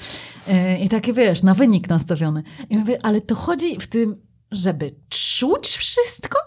[0.47, 2.43] E, I takie, wiesz, na wynik nastawiony.
[2.69, 4.15] I mówię, ale to chodzi w tym,
[4.51, 6.39] żeby czuć wszystko,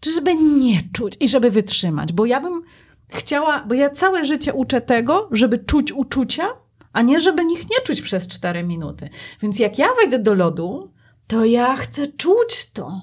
[0.00, 2.12] czy żeby nie czuć i żeby wytrzymać?
[2.12, 2.62] Bo ja bym
[3.16, 6.48] chciała, bo ja całe życie uczę tego, żeby czuć uczucia,
[6.92, 9.08] a nie żeby nich nie czuć przez cztery minuty.
[9.42, 10.92] Więc jak ja wejdę do lodu,
[11.26, 13.00] to ja chcę czuć to.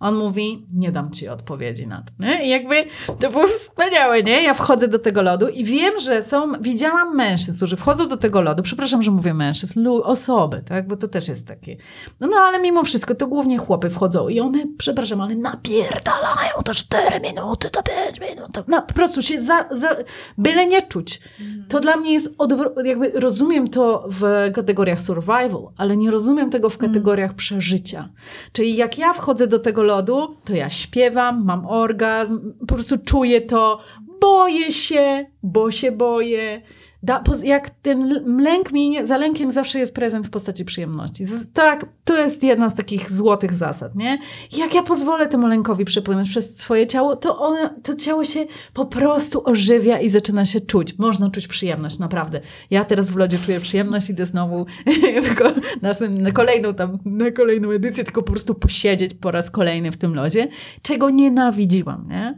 [0.00, 2.12] On mówi, nie dam ci odpowiedzi na to.
[2.18, 2.46] Nie?
[2.46, 2.74] I jakby
[3.20, 4.42] to było wspaniałe, nie?
[4.42, 8.40] Ja wchodzę do tego lodu i wiem, że są, widziałam mężczyzn, którzy wchodzą do tego
[8.40, 10.88] lodu, przepraszam, że mówię mężczyzn, osoby, tak?
[10.88, 11.76] Bo to też jest takie.
[12.20, 16.74] No, no ale mimo wszystko to głównie chłopy wchodzą i one, przepraszam, ale napierdalają to
[16.74, 18.52] 4 minuty, to 5 minut.
[18.52, 19.96] To, no, po prostu się za, za,
[20.38, 21.20] byle nie czuć.
[21.68, 22.30] To dla mnie jest,
[22.84, 28.08] jakby rozumiem to w kategoriach survival, ale nie rozumiem tego w kategoriach przeżycia.
[28.52, 33.40] Czyli jak ja wchodzę do tego lodu, to ja śpiewam, mam orgazm, po prostu czuję
[33.40, 33.80] to,
[34.20, 36.62] boję się, bo się boję,
[37.02, 41.24] da, jak ten lęk minie, za lękiem zawsze jest prezent w postaci przyjemności.
[41.24, 44.18] Z, tak, to jest jedna z takich złotych zasad, nie?
[44.56, 48.86] Jak ja pozwolę temu lękowi przepłynąć przez swoje ciało, to, one, to ciało się po
[48.86, 50.98] prostu ożywia i zaczyna się czuć.
[50.98, 52.40] Można czuć przyjemność, naprawdę.
[52.70, 54.66] Ja teraz w lodzie czuję przyjemność, idę znowu
[55.82, 59.96] na, na kolejną tam, na kolejną edycję, tylko po prostu posiedzieć po raz kolejny w
[59.96, 60.48] tym lodzie,
[60.82, 62.36] czego nienawidziłam, nie?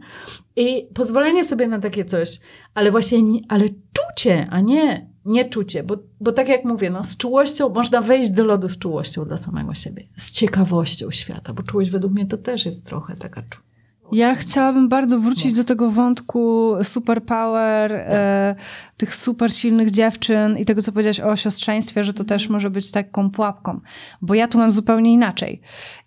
[0.55, 2.39] I pozwolenie sobie na takie coś,
[2.73, 7.17] ale właśnie, nie, ale czucie, a nie nieczucie, bo, bo tak jak mówię, no, z
[7.17, 11.91] czułością można wejść do lodu z czułością dla samego siebie, z ciekawością świata, bo czułość
[11.91, 13.71] według mnie to też jest trochę taka czułość.
[14.11, 18.07] Ja chciałabym bardzo wrócić do tego wątku superpower, tak.
[18.09, 18.55] e,
[18.97, 22.91] tych super silnych dziewczyn i tego, co powiedziałaś o siostrzeństwie, że to też może być
[22.91, 23.79] taką pułapką.
[24.21, 25.61] Bo ja tu mam zupełnie inaczej.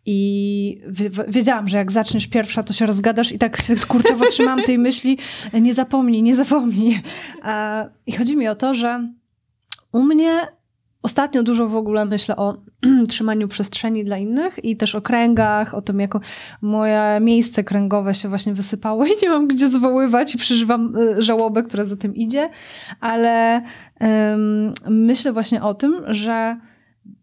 [0.06, 0.80] I
[1.28, 5.18] wiedziałam, że jak zaczniesz pierwsza, to się rozgadasz i tak się kurczowo trzymam tej myśli,
[5.52, 7.00] nie zapomnij, nie zapomnij.
[8.06, 9.08] I chodzi mi o to, że
[9.92, 10.48] u mnie
[11.04, 12.56] Ostatnio dużo w ogóle myślę o
[13.08, 16.14] trzymaniu przestrzeni dla innych i też o kręgach, o tym, jak
[16.60, 21.62] moje miejsce kręgowe się właśnie wysypało i nie mam gdzie zwoływać i przeżywam y, żałobę,
[21.62, 22.50] która za tym idzie,
[23.00, 23.62] ale
[24.00, 26.56] um, myślę właśnie o tym, że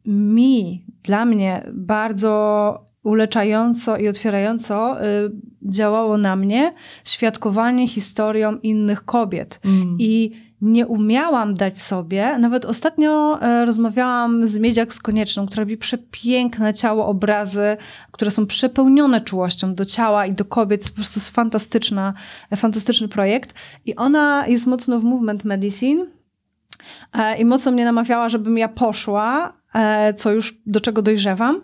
[0.05, 9.59] mi, dla mnie bardzo uleczająco i otwierająco y, działało na mnie świadkowanie historią innych kobiet.
[9.65, 9.97] Mm.
[9.99, 12.37] I nie umiałam dać sobie.
[12.37, 17.77] Nawet ostatnio e, rozmawiałam z Miedziak z Konieczną, która robi przepiękne ciało, obrazy,
[18.11, 20.89] które są przepełnione czułością do ciała i do kobiet.
[20.89, 22.13] Po prostu jest fantastyczna,
[22.51, 23.53] e, fantastyczny projekt.
[23.85, 26.05] I ona jest mocno w movement medicine
[27.37, 29.53] i mocno mnie namawiała, żebym ja poszła,
[30.15, 31.61] co już do czego dojrzewam.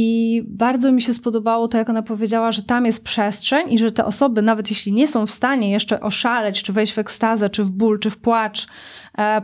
[0.00, 3.92] I bardzo mi się spodobało to, jak ona powiedziała, że tam jest przestrzeń i że
[3.92, 7.64] te osoby, nawet jeśli nie są w stanie jeszcze oszaleć, czy wejść w ekstazę, czy
[7.64, 8.68] w ból, czy w płacz e,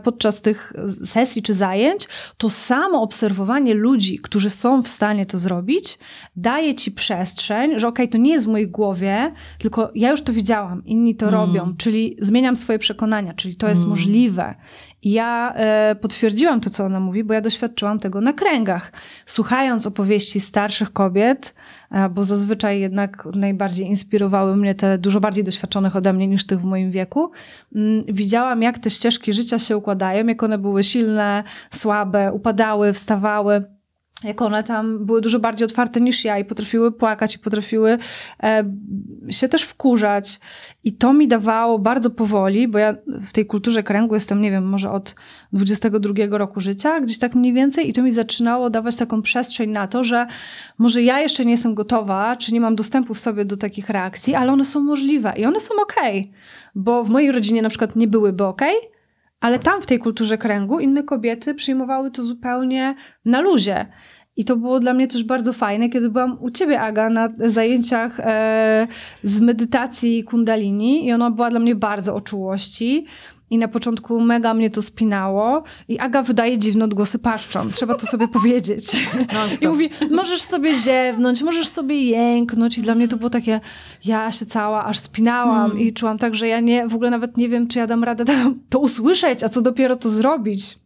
[0.03, 0.73] podczas tych
[1.05, 2.07] sesji czy zajęć,
[2.37, 5.99] to samo obserwowanie ludzi, którzy są w stanie to zrobić,
[6.35, 10.21] daje ci przestrzeń, że okej, okay, to nie jest w mojej głowie, tylko ja już
[10.21, 11.39] to widziałam, inni to mm.
[11.39, 13.89] robią, czyli zmieniam swoje przekonania, czyli to jest mm.
[13.89, 14.55] możliwe.
[15.01, 18.91] I ja e, potwierdziłam to, co ona mówi, bo ja doświadczyłam tego na kręgach.
[19.25, 25.95] Słuchając opowieści starszych kobiet, e, bo zazwyczaj jednak najbardziej inspirowały mnie te dużo bardziej doświadczonych
[25.95, 27.31] ode mnie niż tych w moim wieku,
[27.75, 33.74] mm, widziałam, jak te ścieżki życia się układają, jak one były silne, słabe, upadały, wstawały
[34.23, 37.97] jak one tam były dużo bardziej otwarte niż ja i potrafiły płakać i potrafiły
[38.43, 38.63] e,
[39.29, 40.39] się też wkurzać.
[40.83, 44.65] I to mi dawało bardzo powoli, bo ja w tej kulturze kręgu jestem, nie wiem,
[44.65, 45.15] może od
[45.53, 49.87] 22 roku życia, gdzieś tak mniej więcej, i to mi zaczynało dawać taką przestrzeń na
[49.87, 50.27] to, że
[50.77, 54.35] może ja jeszcze nie jestem gotowa, czy nie mam dostępu w sobie do takich reakcji,
[54.35, 56.19] ale one są możliwe i one są okej.
[56.19, 56.33] Okay,
[56.75, 58.94] bo w mojej rodzinie na przykład nie byłyby okej, okay,
[59.45, 63.85] ale tam w tej kulturze kręgu inne kobiety przyjmowały to zupełnie na luzie.
[64.35, 68.19] I to było dla mnie też bardzo fajne, kiedy byłam u ciebie, Aga, na zajęciach
[68.19, 68.87] e,
[69.23, 73.05] z medytacji kundalini i ona była dla mnie bardzo o czułości.
[73.49, 75.63] I na początku mega mnie to spinało.
[75.87, 77.69] I Aga wydaje dziwne odgłosy paszczą.
[77.69, 78.83] Trzeba to sobie powiedzieć.
[79.33, 82.77] No, I mówi, możesz sobie ziewnąć, możesz sobie jęknąć.
[82.77, 83.61] I dla mnie to było takie,
[84.05, 85.87] ja się cała aż spinałam hmm.
[85.87, 88.25] i czułam tak, że ja nie, w ogóle nawet nie wiem, czy ja dam radę
[88.69, 90.79] to usłyszeć, a co dopiero to zrobić.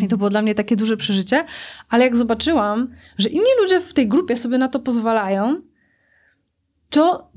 [0.00, 1.44] I to było dla mnie takie duże przeżycie,
[1.88, 5.60] ale jak zobaczyłam, że inni ludzie w tej grupie sobie na to pozwalają,
[6.90, 7.30] to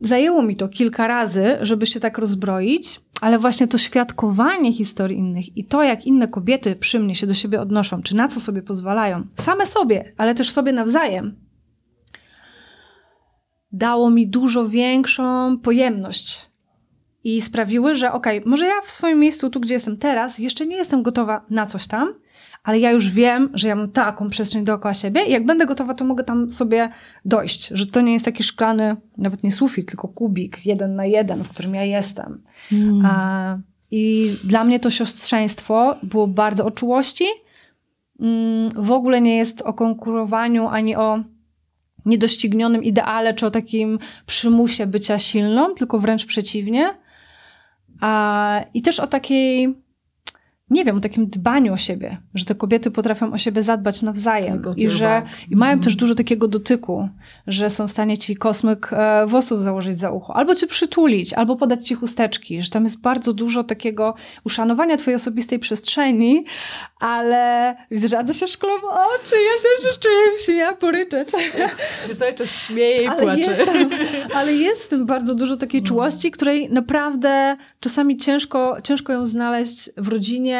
[0.00, 5.56] zajęło mi to kilka razy, żeby się tak rozbroić, ale właśnie to świadkowanie historii innych
[5.56, 8.62] i to, jak inne kobiety przy mnie się do siebie odnoszą, czy na co sobie
[8.62, 11.36] pozwalają, same sobie, ale też sobie nawzajem,
[13.72, 16.50] dało mi dużo większą pojemność
[17.24, 20.66] i sprawiły, że okej, okay, może ja w swoim miejscu, tu gdzie jestem teraz, jeszcze
[20.66, 22.14] nie jestem gotowa na coś tam,
[22.66, 25.94] ale ja już wiem, że ja mam taką przestrzeń dookoła siebie i jak będę gotowa,
[25.94, 26.90] to mogę tam sobie
[27.24, 31.44] dojść, że to nie jest taki szklany, nawet nie sufit, tylko kubik, jeden na jeden,
[31.44, 32.42] w którym ja jestem.
[32.72, 33.06] Mm.
[33.06, 33.58] A,
[33.90, 37.24] I dla mnie to siostrzeństwo było bardzo o czułości.
[38.20, 41.18] Mm, w ogóle nie jest o konkurowaniu ani o
[42.06, 46.94] niedoścignionym ideale, czy o takim przymusie bycia silną, tylko wręcz przeciwnie.
[48.00, 49.85] A, I też o takiej
[50.70, 54.62] nie wiem, o takim dbaniu o siebie, że te kobiety potrafią o siebie zadbać nawzajem
[54.76, 57.08] i że i mają też dużo takiego dotyku,
[57.46, 61.56] że są w stanie ci kosmyk e, włosów założyć za ucho, albo cię przytulić, albo
[61.56, 66.44] podać ci chusteczki, że tam jest bardzo dużo takiego uszanowania twojej osobistej przestrzeni,
[67.00, 71.28] ale widzę, że Ada się szklą oczy, ja też już czuję, się miała poryczeć.
[72.08, 73.40] Się cały czas śmieje i ale płacze.
[73.40, 73.90] Jest tam,
[74.34, 75.88] ale jest w tym bardzo dużo takiej Mm.
[75.88, 80.55] czułości, której naprawdę czasami ciężko, ciężko ją znaleźć w rodzinie,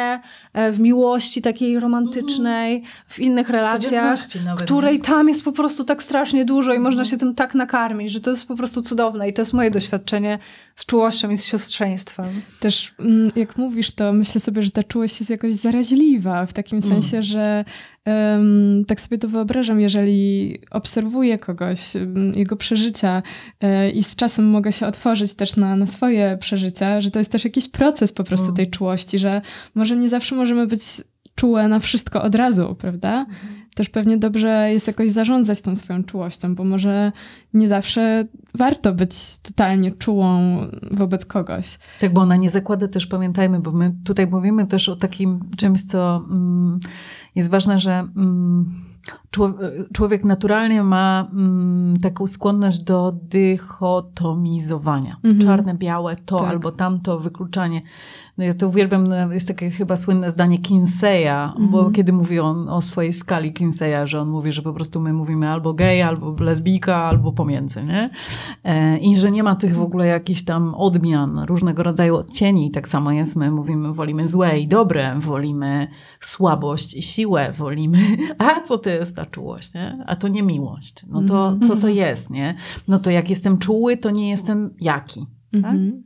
[0.53, 6.03] e, w miłości takiej romantycznej, w innych relacjach, nawet, której tam jest po prostu tak
[6.03, 9.29] strasznie dużo i można się tym tak nakarmić, że to jest po prostu cudowne.
[9.29, 10.39] I to jest moje doświadczenie
[10.77, 12.41] z czułością i z siostrzeństwem.
[12.59, 16.79] Też mm, jak mówisz, to myślę sobie, że ta czułość jest jakoś zaraźliwa, w takim
[16.83, 16.89] Mm.
[16.89, 17.65] sensie, że
[18.05, 23.23] em, tak sobie to wyobrażam, jeżeli obserwuję kogoś, em, jego przeżycia
[23.61, 27.31] e, i z czasem mogę się otworzyć też na, na swoje przeżycia, że to jest
[27.31, 28.55] też jakiś proces po prostu Mm.
[28.55, 29.41] tej czułości, że
[29.75, 30.81] może nie zawsze możemy być
[31.35, 33.25] czułe na wszystko od razu, prawda?
[33.77, 37.11] Też pewnie dobrze jest jakoś zarządzać tą swoją czułością, bo może
[37.53, 40.57] nie zawsze warto być totalnie czułą
[40.91, 41.79] wobec kogoś.
[41.99, 45.83] Tak, bo ona nie zakłada też, pamiętajmy, bo my tutaj mówimy też o takim czymś,
[45.83, 46.79] co mm,
[47.35, 48.65] jest ważne, że mm,
[49.93, 55.17] człowiek, naturalnie ma mm, taką skłonność do dychotomizowania.
[55.23, 55.41] Mhm.
[55.41, 56.49] Czarne, białe, to Tak.
[56.49, 57.81] albo tamto, wykluczanie.
[58.37, 62.69] No ja to uwielbiam, no, jest takie chyba słynne zdanie Kinseya, bo kiedy mówi on
[62.69, 66.35] o swojej skali Kinseya, że on mówi, że po prostu my mówimy albo gej, albo
[66.39, 68.09] lesbijka, albo pomiędzy, nie?
[68.63, 72.71] E, I że nie ma tych w ogóle jakichś tam odmian, różnego rodzaju odcieni.
[72.71, 75.87] Tak samo jest, my mówimy, wolimy złe i dobre, wolimy
[76.19, 77.99] słabość i siłę, wolimy,
[78.47, 80.03] a co to jest ta czułość, nie?
[80.07, 81.05] A to nie miłość.
[81.07, 82.55] No to co to jest, nie?
[82.87, 85.25] No to jak jestem czuły, to nie jestem jaki.
[85.51, 85.73] Tak?
[85.73, 86.03] Mhm.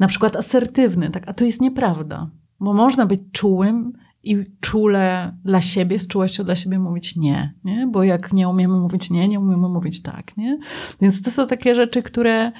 [0.00, 1.28] Na przykład asertywny, tak?
[1.28, 2.30] A to jest nieprawda.
[2.60, 7.86] Bo można być czułym i czule dla siebie, z czułością dla siebie mówić nie, nie?
[7.86, 10.56] Bo jak nie umiemy mówić nie, nie umiemy mówić tak, nie?
[11.00, 12.52] Więc to są takie rzeczy, które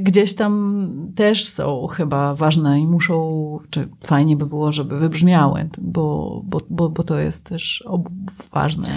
[0.00, 6.40] gdzieś tam też są chyba ważne i muszą, czy fajnie by było, żeby wybrzmiały, bo,
[6.44, 7.84] bo, bo, bo to jest też
[8.52, 8.88] ważne.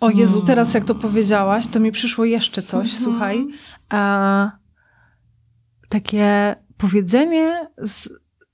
[0.00, 3.46] O Jezu, teraz jak to powiedziałaś, to mi przyszło jeszcze coś, słuchaj.
[3.88, 4.50] A,
[5.88, 8.08] takie powiedzenie z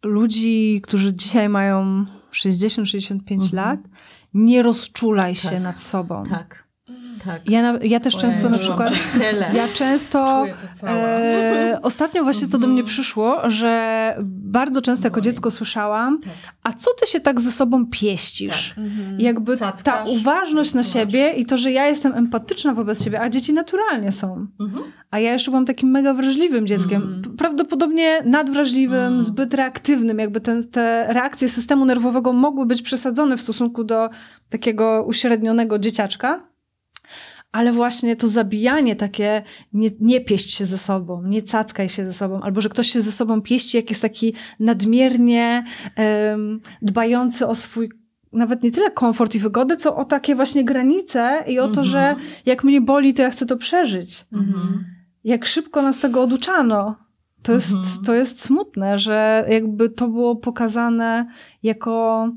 [0.05, 3.81] ludzi, którzy dzisiaj mają 60-65 lat,
[4.35, 5.63] nie rozczulaj się Tak.
[5.63, 6.23] nad sobą.
[6.31, 6.66] Tak,
[7.25, 7.51] tak.
[7.51, 8.93] Ja, ja też często na przykład...
[9.55, 10.45] Ja często.
[10.83, 16.33] E, ostatnio właśnie to do mnie przyszło, że bardzo często jako dziecko słyszałam, Tak.
[16.63, 18.75] a co ty się tak ze sobą pieścisz?
[18.79, 19.21] Mhm.
[19.21, 20.11] Jakby ta Cackasz.
[20.11, 24.47] uważność na siebie i to, że ja jestem empatyczna wobec siebie, a dzieci naturalnie są.
[24.61, 24.83] Mhm.
[25.11, 27.03] A ja jeszcze byłam takim mega wrażliwym dzieckiem.
[27.03, 27.37] Mhm.
[27.37, 29.21] Prawdopodobnie nadwrażliwym, Mm.
[29.21, 30.19] zbyt reaktywnym.
[30.19, 34.11] Jakby ten, te reakcje systemu nerwowego mogły być przesadzone w stosunku do
[34.51, 36.41] takiego uśrednionego dzieciaczka.
[37.57, 39.43] Ale właśnie to zabijanie takie,
[39.73, 43.01] nie, nie pieść się ze sobą, nie cackaj się ze sobą, albo że ktoś się
[43.03, 45.65] ze sobą pieści, jak jest taki nadmiernie
[45.97, 47.91] em, dbający o swój
[48.33, 51.87] nawet nie tyle komfort i wygodę, co o takie właśnie granice i o to, Mhm.
[51.87, 52.17] że
[52.47, 54.25] jak mnie boli, to ja chcę to przeżyć.
[54.33, 54.85] Mhm.
[55.25, 56.97] Jak szybko nas tego oduczano.
[57.43, 58.05] To jest, Mhm.
[58.05, 61.27] to jest smutne, że jakby to było pokazane
[61.63, 62.29] jako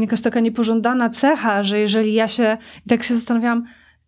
[0.00, 3.64] jakaś taka niepożądana cecha, że jeżeli ja się, i tak się zastanawiałam,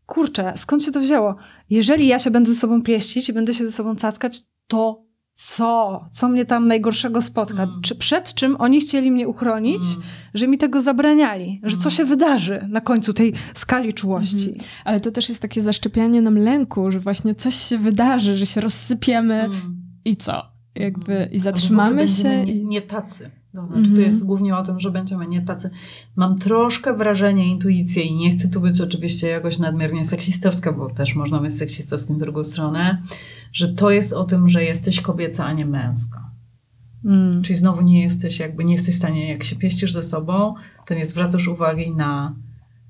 [0.06, 1.36] kurczę, skąd się to wzięło?
[1.70, 5.04] Jeżeli ja się będę ze sobą pieścić i będę się ze sobą cackać, to
[5.36, 6.04] co?
[6.12, 7.62] Co mnie tam najgorszego spotka?
[7.62, 7.80] Mm.
[7.82, 10.02] Czy przed czym oni chcieli mnie uchronić, Mm.
[10.34, 11.60] że mi tego zabraniali?
[11.62, 14.48] Że co się wydarzy na końcu tej skali czułości?
[14.48, 14.66] Mhm.
[14.84, 18.60] Ale to też jest takie zaszczepianie nam lęku, że właśnie coś się wydarzy, że się
[18.60, 19.76] rozsypiemy Mm.
[20.04, 20.42] i co?
[20.74, 22.46] Jakby i w ogóle zatrzymamy się i...
[22.46, 23.30] Nie, nie tacy.
[23.54, 23.96] To znaczy, Mhm.
[23.96, 25.70] to jest głównie o tym, że będziemy nie tacy.
[26.16, 31.14] Mam troszkę wrażenie, intuicję i nie chcę tu być oczywiście jakoś nadmiernie seksistowska, bo też
[31.14, 33.02] można być seksistowskim w drugą stronę,
[33.52, 36.30] że to jest o tym, że jesteś kobieca, a nie męska.
[37.04, 37.42] Mm.
[37.42, 40.54] Czyli znowu nie jesteś jakby, nie jesteś w stanie, jak się pieścisz ze sobą,
[40.86, 42.34] to nie zwracasz uwagi na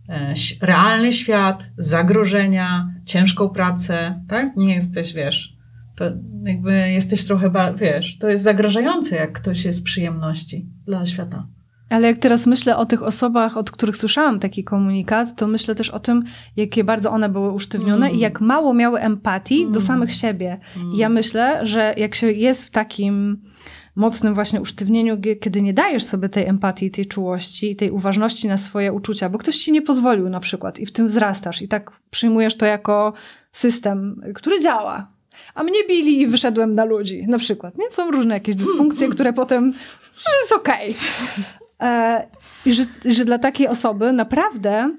[0.08, 4.56] e, realny świat, zagrożenia, ciężką pracę, tak?
[4.56, 5.53] Nie jesteś, wiesz,
[5.96, 6.04] to
[6.44, 11.46] jakby jesteś trochę, ba- wiesz, to jest zagrażające, jak ktoś jest przyjemności dla świata.
[11.90, 15.90] Ale jak teraz myślę o tych osobach, od których słyszałam taki komunikat, to myślę też
[15.90, 16.24] o tym,
[16.56, 18.18] jakie bardzo one były usztywnione Mm.
[18.18, 19.80] i jak mało miały empatii do Mm.
[19.80, 20.60] samych siebie.
[20.94, 23.42] I ja myślę, że jak się jest w takim
[23.96, 28.92] mocnym właśnie usztywnieniu, kiedy nie dajesz sobie tej empatii, tej czułości, tej uważności na swoje
[28.92, 32.56] uczucia, bo ktoś ci nie pozwolił na przykład i w tym wzrastasz i tak przyjmujesz
[32.56, 33.12] to jako
[33.52, 35.13] system, który działa.
[35.54, 37.78] A mnie bili i wyszedłem na ludzi, na przykład.
[37.78, 37.84] Nie?
[37.90, 39.72] Są różne jakieś dysfunkcje, które potem
[40.16, 40.94] że jest okej.
[41.80, 42.26] E,
[42.66, 44.96] I że, że dla takiej osoby naprawdę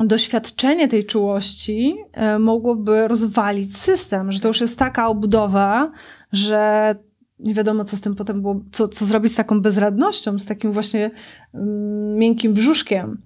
[0.00, 5.92] doświadczenie tej czułości e, mogłoby rozwalić system, że to już jest taka obudowa,
[6.32, 6.94] że
[7.38, 10.72] nie wiadomo, co z tym potem było, co, co zrobić z taką bezradnością, z takim
[10.72, 11.10] właśnie
[11.54, 13.22] mm, miękkim brzuszkiem.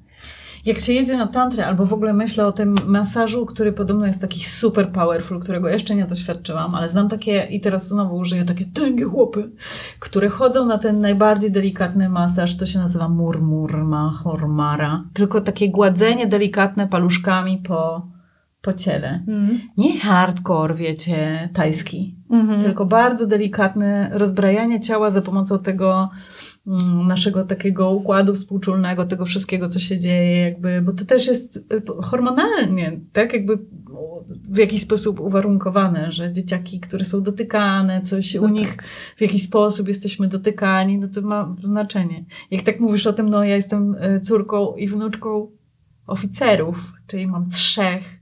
[0.67, 4.21] Jak się jedzie na tantrę, albo w ogóle myślę o tym masażu, który podobno jest
[4.21, 8.65] taki super powerful, którego jeszcze nie doświadczyłam, ale znam takie, i teraz znowu użyję takie
[8.65, 9.51] tęgie chłopy,
[9.99, 15.05] które chodzą na ten najbardziej delikatny masaż, to się nazywa murmurma, hormara.
[15.13, 18.07] Tylko takie gładzenie delikatne paluszkami po,
[18.63, 19.25] po ciele.
[19.29, 19.61] Mm.
[19.79, 22.63] Nie hardcore, wiecie, tajski, mm -hmm.
[22.63, 26.11] tylko bardzo delikatne rozbrajanie ciała za pomocą tego
[27.07, 31.83] naszego takiego układu współczulnego, tego wszystkiego, co się dzieje, jakby, bo to też jest y,
[32.03, 33.59] hormonalnie, tak, jakby
[34.49, 38.53] w jakiś sposób uwarunkowane, że dzieciaki, które są dotykane, coś no u tak.
[38.53, 38.77] nich
[39.17, 42.25] w jakiś sposób jesteśmy dotykani, no to ma znaczenie.
[42.51, 45.51] Jak tak mówisz o tym, no ja jestem y, córką i wnuczką
[46.07, 48.16] oficerów, czyli mam trzech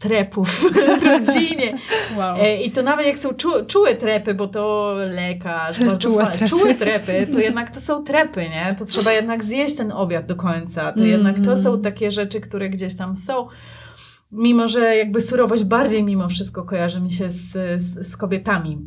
[0.00, 0.48] trepów
[1.00, 1.78] w rodzinie.
[2.16, 2.36] Wow.
[2.40, 6.48] E, I to nawet jak są czu, czułe trepy, bo to lekarz, czułe trepy.
[6.48, 8.74] czułe trepy, to jednak to są trepy, nie?
[8.78, 10.92] To trzeba jednak zjeść ten obiad do końca.
[10.92, 11.10] To mm.
[11.10, 13.46] jednak to są takie rzeczy, które gdzieś tam są.
[14.32, 18.78] Mimo, że jakby surowość bardziej mimo wszystko kojarzy mi się z, z, z kobietami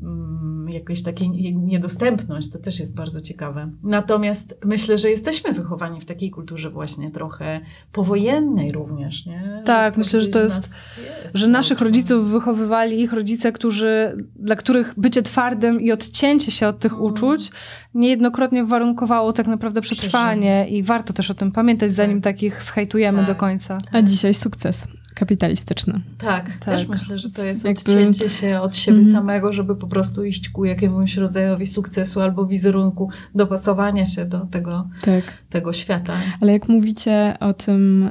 [0.74, 3.72] jakaś taka niedostępność, to też jest bardzo ciekawe.
[3.84, 9.62] Natomiast myślę, że jesteśmy wychowani w takiej kulturze właśnie trochę powojennej również, nie?
[9.66, 10.76] Tak, to myślę, że to jest,
[11.24, 16.68] jest że naszych rodziców wychowywali ich rodzice, którzy, dla których bycie twardym i odcięcie się
[16.68, 17.06] od tych mm.
[17.06, 17.52] uczuć
[17.94, 20.80] niejednokrotnie warunkowało tak naprawdę przetrwanie Przeżyć.
[20.80, 22.34] i warto też o tym pamiętać, zanim tak.
[22.34, 23.28] takich schajtujemy tak.
[23.28, 23.78] do końca.
[23.92, 26.02] A dzisiaj sukces kapitalistyczny.
[26.18, 27.82] Tak, tak, też myślę, że to jest Jakby...
[27.82, 29.14] odcięcie się od siebie mm.
[29.14, 34.88] samego, żeby po prostu iść ku jakiemuś rodzajowi sukcesu albo wizerunku, dopasowania się do tego,
[35.02, 35.24] tak.
[35.50, 36.14] tego świata.
[36.42, 38.10] Ale jak mówicie o tym,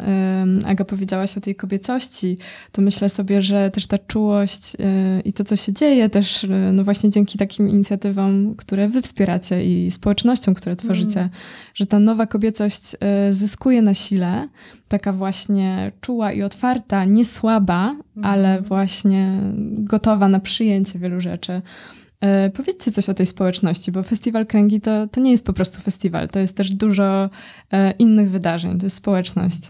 [0.67, 2.39] Aga powiedziałaś o tej kobiecości,
[2.73, 6.49] to myślę sobie, że też ta czułość y, i to, co się dzieje też, y,
[6.73, 11.31] no właśnie dzięki takim inicjatywom, które wy wspieracie i społecznościom, które tworzycie, mm.
[11.75, 12.95] że ta nowa kobiecość
[13.29, 14.49] y, zyskuje na sile,
[14.93, 18.25] taka właśnie czuła i otwarta, nie słaba, mhm.
[18.25, 19.39] ale właśnie
[19.73, 21.63] gotowa na przyjęcie wielu rzeczy.
[22.21, 25.81] E, powiedzcie coś o tej społeczności, bo Festiwal Kręgi to, to nie jest po prostu
[25.81, 27.31] festiwal, to jest też dużo
[27.73, 29.61] e, innych wydarzeń, to jest społeczność.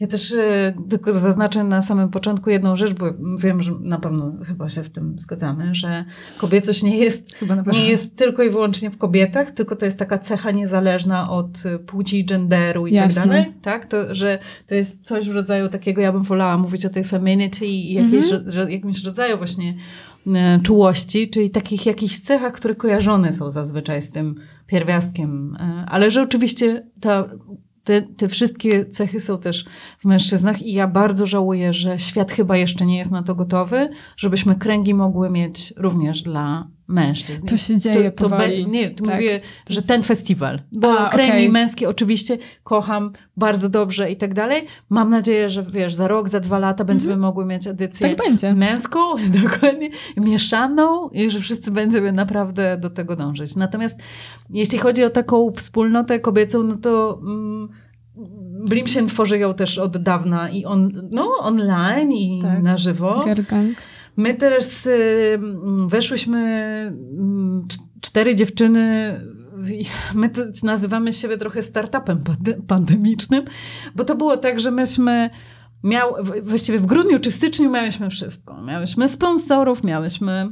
[0.00, 3.06] Ja też e, tylko zaznaczę na samym początku jedną rzecz, bo
[3.38, 6.04] wiem, że na pewno chyba się w tym zgadzamy, że
[6.38, 10.50] kobiecość nie jest, nie jest tylko i wyłącznie w kobietach, tylko to jest taka cecha
[10.50, 13.20] niezależna od płci, genderu i tak Jasne.
[13.20, 13.52] tak dalej.
[13.62, 13.86] Tak?
[13.86, 17.66] To, że to jest coś w rodzaju takiego, ja bym wolała mówić o tej femininity
[17.66, 18.70] i jakiejś, mhm.
[18.70, 19.74] jakimś rodzaju właśnie
[20.34, 24.34] E, czułości, czyli takich jakichś cechach, które kojarzone są zazwyczaj z tym
[24.66, 27.28] pierwiastkiem, e, ale że oczywiście ta,
[27.86, 29.64] te, te wszystkie cechy są też
[29.98, 33.88] w mężczyznach i ja bardzo żałuję, że świat chyba jeszcze nie jest na to gotowy,
[34.16, 37.46] żebyśmy kręgi mogły mieć również dla mężczyzn.
[37.46, 38.66] To się dzieje to, to powoli.
[38.66, 39.14] Nie, tak.
[39.14, 40.60] mówię, że ten festiwal.
[40.72, 41.48] Bo A, kręgi okay.
[41.48, 44.66] męskie oczywiście kocham bardzo dobrze i tak dalej.
[44.90, 47.26] Mam nadzieję, że wiesz, za rok, za dwa lata będziemy mm -hmm.
[47.26, 48.54] mogły mieć edycję tak będzie.
[48.54, 49.00] męską,
[49.42, 53.56] dokładnie, mieszaną i że wszyscy będziemy naprawdę do tego dążyć.
[53.56, 53.96] Natomiast
[54.50, 57.20] jeśli chodzi o taką wspólnotę kobiecą, no to...
[57.22, 57.68] Mm,
[58.68, 62.62] Blimsien tworzy ją też od dawna i on, no, online i tak.
[62.62, 63.22] na żywo.
[63.24, 63.76] Gergang.
[64.16, 65.38] My teraz y,
[65.86, 67.66] weszłyśmy mm,
[68.00, 69.14] cztery dziewczyny
[70.14, 70.30] my
[70.62, 72.22] nazywamy siebie trochę startupem
[72.66, 73.44] pandemicznym,
[73.94, 75.30] bo to było tak, że myśmy
[75.82, 78.62] miał, właściwie w grudniu czy w styczniu miałyśmy wszystko.
[78.62, 80.48] Miałyśmy sponsorów, miałyśmy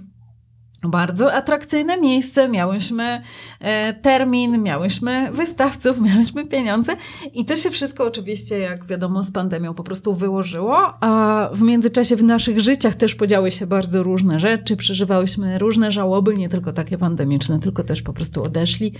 [0.88, 3.22] bardzo atrakcyjne miejsce, miałyśmy
[3.60, 6.96] e, termin, miałyśmy wystawców, miałyśmy pieniądze
[7.34, 12.16] i to się wszystko oczywiście, jak wiadomo, z pandemią po prostu wyłożyło, a w międzyczasie
[12.16, 16.98] w naszych życiach też podziały się bardzo różne rzeczy, przeżywałyśmy różne żałoby, nie tylko takie
[16.98, 18.92] pandemiczne, tylko też po prostu odeszli.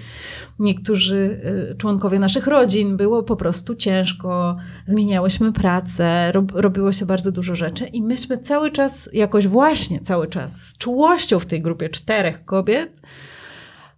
[0.59, 7.33] Niektórzy e, członkowie naszych rodzin, było po prostu ciężko, zmieniałyśmy pracę, rob, robiło się bardzo
[7.33, 11.73] dużo rzeczy i myśmy cały czas, jakoś właśnie cały czas z czułością w tej grupie
[11.74, 13.00] grupie czterech kobiet,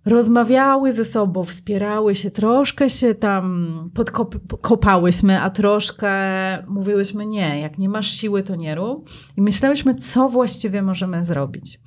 [0.04, 6.12] rozmawiały ze sobą, wspierały się, troszkę się tam podkopałyśmy, a troszkę
[6.68, 9.08] mówiłyśmy nie, jak nie masz siły, to nie rób.
[9.36, 11.80] I myślałyśmy, co właściwie możemy zrobić.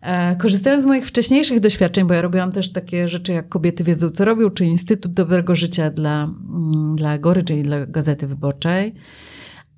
[0.00, 4.10] E, korzystając z moich wcześniejszych doświadczeń, bo ja robiłam też takie rzeczy jak Kobiety wiedzą,
[4.10, 8.94] co robią, czy Instytut Dobrego Życia dla, mm, dla Gory, czyli dla Gazety Wyborczej,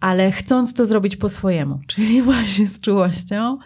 [0.01, 3.59] ale chcąc to zrobić po swojemu, czyli właśnie z czułością,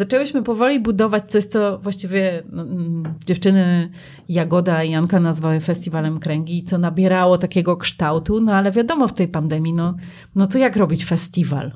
[0.00, 3.90] zaczęłyśmy powoli budować coś, co właściwie no, mm, dziewczyny
[4.28, 9.28] Jagoda i Janka nazwały festiwalem kręgi, co nabierało takiego kształtu, no ale wiadomo w tej
[9.28, 9.94] pandemii, no,
[10.34, 11.72] no to jak robić festiwal?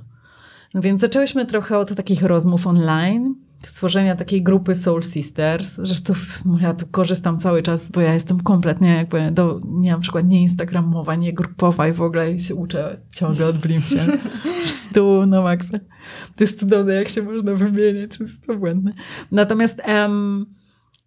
[0.75, 3.35] No więc zaczęłyśmy trochę od takich rozmów online,
[3.70, 5.74] stworzenia takiej grupy Soul Sisters.
[5.74, 6.14] Zresztą
[6.62, 10.42] ja tu korzystam cały czas, bo ja jestem kompletnie jakby, do, nie na przykład nie
[10.42, 14.06] instagramowa, nie grupowa i w ogóle się uczę ciągle od Blimsie.
[14.66, 15.78] Stu na maksa.
[16.36, 18.92] To jest cudowne, jak się można wymieniać, to jest to błędne.
[19.32, 19.82] Natomiast...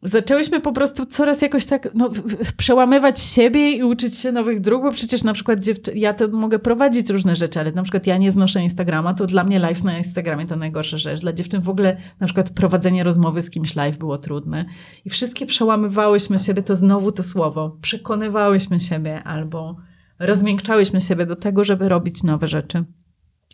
[0.08, 2.10] zaczęłyśmy po prostu coraz jakoś tak no,
[2.58, 5.60] przełamywać siebie i uczyć się nowych dróg, bo przecież na przykład
[5.96, 9.44] ja to mogę prowadzić różne rzeczy, ale na przykład ja nie znoszę Instagrama, to dla
[9.44, 11.22] mnie live na Instagramie to najgorsza rzecz.
[11.22, 14.66] Dla dziewczyn w ogóle na przykład prowadzenie rozmowy z kimś live było trudne.
[15.06, 19.76] I wszystkie przełamywałyśmy siebie, to znowu to słowo, przekonywałyśmy siebie albo
[20.20, 22.84] rozmiękczałyśmy siebie do tego, żeby robić nowe rzeczy.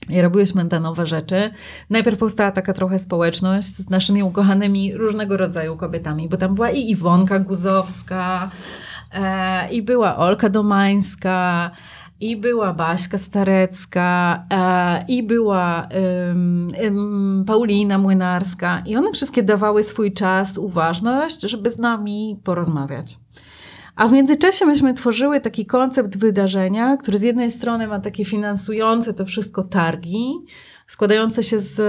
[0.09, 1.49] I robiłyśmy te nowe rzeczy.
[1.89, 6.91] Najpierw powstała taka trochę społeczność z naszymi ukochanymi różnego rodzaju kobietami, bo tam była i
[6.91, 8.51] Iwonka Guzowska,
[9.13, 11.71] e, i była Olka Domańska,
[12.19, 15.87] i była Baśka Starecka, e, i była
[17.47, 18.83] Paulina Młynarska.
[18.85, 23.22] I one wszystkie dawały swój czas, uważność, żeby z nami porozmawiać.
[23.95, 29.13] A w międzyczasie myśmy tworzyły taki koncept wydarzenia, który z jednej strony ma takie finansujące
[29.13, 30.33] to wszystko targi,
[30.87, 31.81] składające się z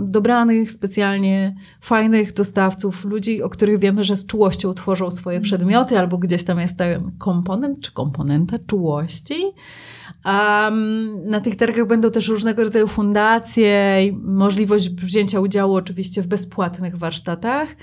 [0.00, 6.18] dobranych, specjalnie fajnych dostawców, ludzi, o których wiemy, że z czułością tworzą swoje przedmioty, albo
[6.18, 9.52] gdzieś tam jest ten komponent czy komponenta czułości.
[10.28, 16.26] Um, na tych targach będą też różnego rodzaju fundacje i możliwość wzięcia udziału oczywiście w
[16.26, 17.76] bezpłatnych warsztatach,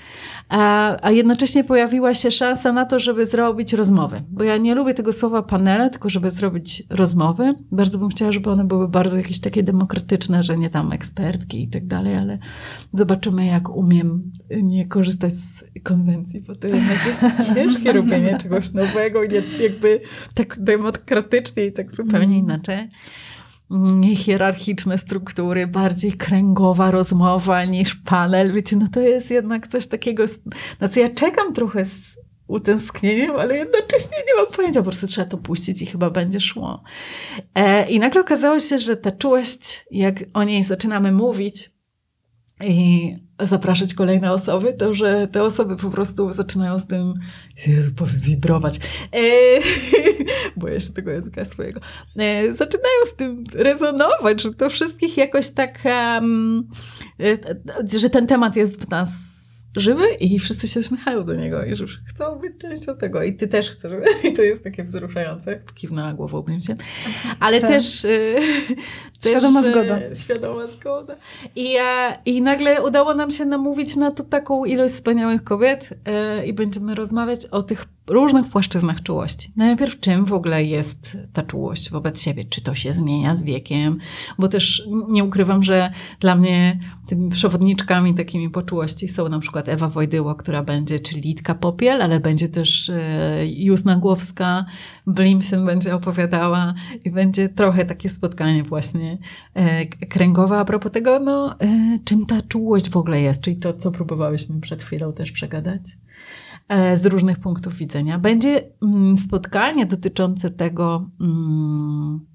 [0.48, 4.22] a, a jednocześnie pojawiła się szansa na to, żeby zrobić rozmowy.
[4.28, 7.54] Bo ja nie lubię tego słowa panele, tylko żeby zrobić rozmowy.
[7.70, 11.68] Bardzo bym chciała, żeby one były bardzo jakieś takie demokratyczne, że nie tam ekspertki i
[11.68, 12.38] tak dalej, ale
[12.92, 14.32] zobaczymy, jak umiem
[14.62, 20.00] nie korzystać z konwencji, bo to jednak jest ciężkie robienie czegoś nowego i jakby
[20.34, 22.88] tak demokratycznie i tak zupełnie zupełnie inaczej.
[24.16, 28.52] Hierarchiczne struktury, bardziej kręgowa rozmowa niż panel.
[28.52, 30.24] Wiecie, no to jest jednak coś takiego,
[30.80, 32.16] na co ja czekam trochę z
[32.46, 36.82] utęsknieniem, ale jednocześnie nie mam pojęcia, po prostu trzeba to puścić i chyba będzie szło.
[37.54, 41.70] E, I nagle okazało się, że ta czułość, jak o niej zaczynamy mówić
[42.64, 47.14] i zapraszać kolejne osoby, to że te osoby po prostu zaczynają z tym
[47.66, 47.90] Jezu,
[48.24, 48.80] wibrować.
[49.12, 49.20] E,
[50.60, 51.80] boję się tego języka swojego.
[52.18, 56.68] E, zaczynają z tym rezonować, że to wszystkich jakoś tak, um,
[57.98, 59.35] że ten temat jest w nas
[59.80, 63.48] żywy i wszyscy się uśmiechają do niego i że chcą być częścią tego i ty
[63.48, 63.92] też chcesz.
[64.30, 65.60] I to jest takie wzruszające.
[65.74, 66.74] Kiwnęła głową się.
[67.40, 68.36] Ale też, y,
[69.22, 69.30] też...
[69.30, 69.98] Świadoma y, zgoda.
[70.14, 71.16] Świadoma zgoda.
[71.56, 71.76] I,
[72.24, 76.94] I nagle udało nam się namówić na to taką ilość wspaniałych kobiet y, i będziemy
[76.94, 79.52] rozmawiać o tych różnych płaszczyznach czułości.
[79.56, 82.44] Najpierw czym w ogóle jest ta czułość wobec siebie?
[82.44, 83.98] Czy to się zmienia z wiekiem?
[84.38, 85.90] Bo też nie ukrywam, że
[86.20, 91.20] dla mnie tymi przewodniczkami takimi po czułości są na przykład Ewa Wojdyło, która będzie, czy
[91.20, 94.64] Litka Popiel, ale będzie też e, Jusna Głowska,
[95.06, 99.18] Blimsen będzie opowiadała i będzie trochę takie spotkanie właśnie
[99.54, 103.72] e, kręgowe a propos tego, no, e, czym ta czułość w ogóle jest, czyli to,
[103.72, 105.82] co próbowałyśmy przed chwilą też przegadać.
[106.68, 108.18] E, z różnych punktów widzenia.
[108.18, 112.26] Będzie mm, spotkanie dotyczące tego, mm,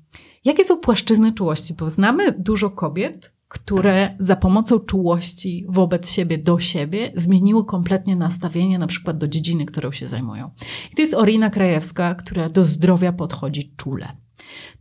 [0.45, 6.59] jakie są płaszczyzny czułości, bo znamy dużo kobiet, które za pomocą czułości wobec siebie, do
[6.59, 10.51] siebie, zmieniły kompletnie nastawienie na przykład do dziedziny, którą się zajmują.
[10.91, 14.17] I to jest Orina Krajewska, która do zdrowia podchodzi czule.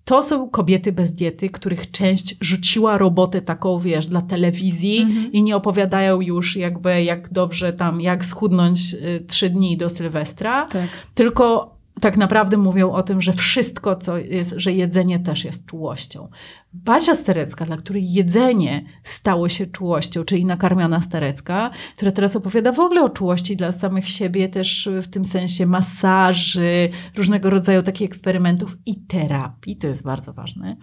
[0.05, 5.32] To są kobiety bez diety, których część rzuciła robotę taką, wiesz, dla telewizji mhm.
[5.32, 10.66] i nie opowiadają już jakby jak dobrze tam, jak schudnąć y, trzy dni do Sylwestra,
[10.66, 10.88] tak.
[11.14, 16.28] tylko tak naprawdę mówią o tym, że wszystko, co jest, że jedzenie też jest czułością.
[16.72, 22.80] Basia Sterecka, dla której jedzenie stało się czułością, czyli nakarmiona Sterecka, która teraz opowiada w
[22.80, 28.76] ogóle o czułości dla samych siebie, też w tym sensie masaży, różnego rodzaju takich eksperymentów
[28.86, 30.76] i terapii, to jest bardzo ważne.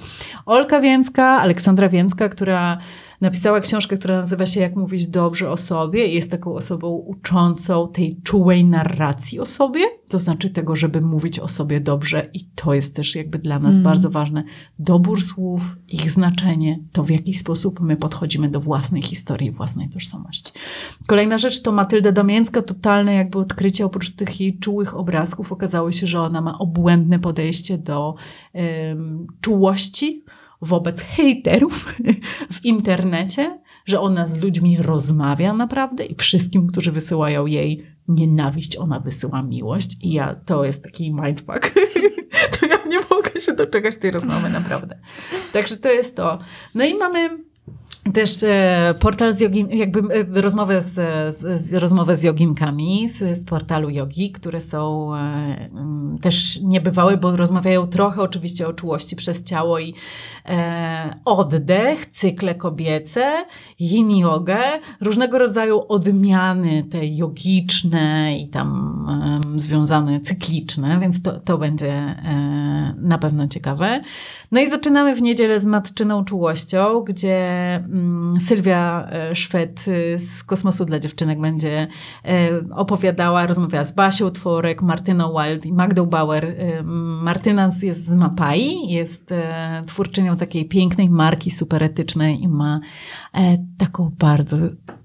[0.45, 2.77] Olka Więcka, Aleksandra Więcka, która
[3.21, 7.91] napisała książkę, która nazywa się Jak mówić dobrze o sobie i jest taką osobą uczącą
[7.93, 12.73] tej czułej narracji o sobie, to znaczy tego, żeby mówić o sobie dobrze i to
[12.73, 13.83] jest też jakby dla nas mm.
[13.83, 14.43] bardzo ważne.
[14.79, 20.51] Dobór słów, ich znaczenie, to w jaki sposób my podchodzimy do własnej historii, własnej tożsamości.
[21.07, 26.07] Kolejna rzecz to Matylda Damięcka, totalne jakby odkrycie, oprócz tych jej czułych obrazków, okazało się,
[26.07, 28.15] że ona ma obłędne podejście do
[28.53, 30.23] um, czułości
[30.61, 31.85] wobec hejterów
[32.55, 38.99] w internecie, że ona z ludźmi rozmawia naprawdę i wszystkim, którzy wysyłają jej nienawiść, ona
[38.99, 39.97] wysyła miłość.
[40.01, 41.73] I ja, to jest taki mindfuck.
[42.59, 44.99] to ja nie mogę się doczekać tej rozmowy, naprawdę.
[45.53, 46.39] Także to jest to.
[46.75, 47.46] No i mamy
[48.11, 50.93] też e, portal z jogin, jakby e, rozmowę z,
[51.35, 57.17] z, z, rozmowę z joginkami z, z portalu jogi, które są e, mm, też niebywałe,
[57.17, 59.93] bo rozmawiają trochę oczywiście o czułości przez ciało i
[60.45, 63.45] e, oddech, cykle kobiece,
[63.79, 64.57] yin jogę,
[65.01, 68.97] różnego rodzaju odmiany te jogiczne i tam
[69.55, 74.01] e, związane cykliczne, więc to, to będzie e, na pewno ciekawe.
[74.51, 77.37] No i zaczynamy w niedzielę z matczyną czułością, gdzie
[78.39, 81.87] Sylwia e, Szwed e, z Kosmosu dla Dziewczynek będzie
[82.25, 86.55] e, opowiadała, rozmawiała z Basią Tworek, Martyną Wild i Magdą Bauer.
[87.21, 89.33] Martyna jest z Mapai, jest
[89.85, 92.79] twórczynią takiej pięknej marki superetycznej i ma
[93.77, 94.57] taką bardzo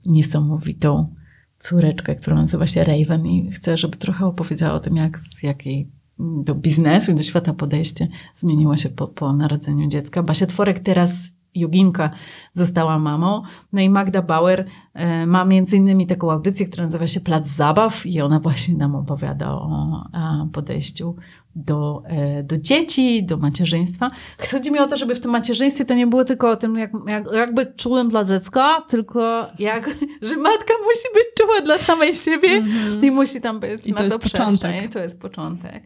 [0.07, 1.15] niesamowitą
[1.59, 5.91] córeczkę, która nazywa się Raven i chcę, żeby trochę opowiedziała o tym, jak z jakiej
[6.19, 10.23] do biznesu i do świata podejście zmieniło się po, po narodzeniu dziecka.
[10.23, 11.13] Basia Tworek teraz
[11.55, 12.11] joginka
[12.53, 13.43] została mamą.
[13.73, 18.07] No i Magda Bauer e, ma między innymi taką audycję, która nazywa się Plac Zabaw
[18.07, 20.07] i ona właśnie nam opowiada o
[20.53, 21.17] podejściu
[21.57, 24.11] do, e, do dzieci, do macierzyństwa.
[24.51, 26.91] Chodzi mi o to, żeby w tym macierzyństwie to nie było tylko o tym, jak,
[27.07, 29.89] jak, jak być czułym dla dziecka, tylko jak,
[30.23, 33.05] że matka musi być czuła dla samej siebie mm -hmm.
[33.05, 34.93] i musi tam być I na to, jest początek.
[34.93, 35.83] To jest początek.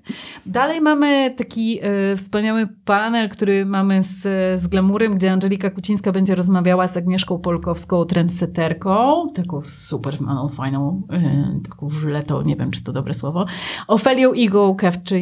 [0.46, 4.22] Dalej mamy taki e, wspaniały panel, który mamy z,
[4.62, 11.02] z Glamurem, gdzie Angelika Kucińska będzie rozmawiała z Agnieszką Polkowską, trendseterką, taką super znaną, fajną,
[11.12, 13.46] e, taką żyletą, nie wiem, czy to dobre słowo,
[13.88, 15.20] Ofelią Igą Kewczy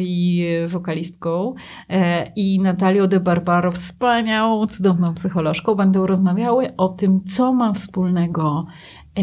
[0.67, 1.53] wokalistką
[1.89, 8.65] e, i Natalią de Barbaro, wspaniałą, cudowną psycholożką, będą rozmawiały o tym, co ma wspólnego
[9.15, 9.21] e,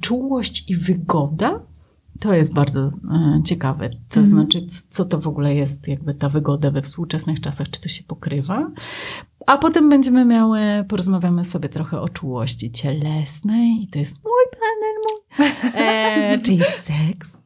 [0.00, 1.60] czułość i wygoda.
[2.20, 4.30] To jest bardzo e, ciekawe, to mm.
[4.30, 8.04] znaczy, co to w ogóle jest, jakby ta wygoda we współczesnych czasach, czy to się
[8.04, 8.70] pokrywa.
[9.46, 14.94] A potem będziemy miały, porozmawiamy sobie trochę o czułości cielesnej i to jest mój panel,
[15.04, 17.36] mój, e, czyli seks.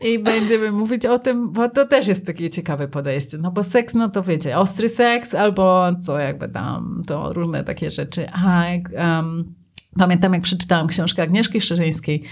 [0.00, 3.94] I będziemy mówić o tym, bo to też jest takie ciekawe podejście, no bo seks,
[3.94, 8.26] no to wiecie, ostry seks albo to jakby tam, to różne takie rzeczy.
[8.32, 9.54] A um,
[9.98, 12.22] Pamiętam, jak przeczytałam książkę Agnieszki Szerzyńskiej,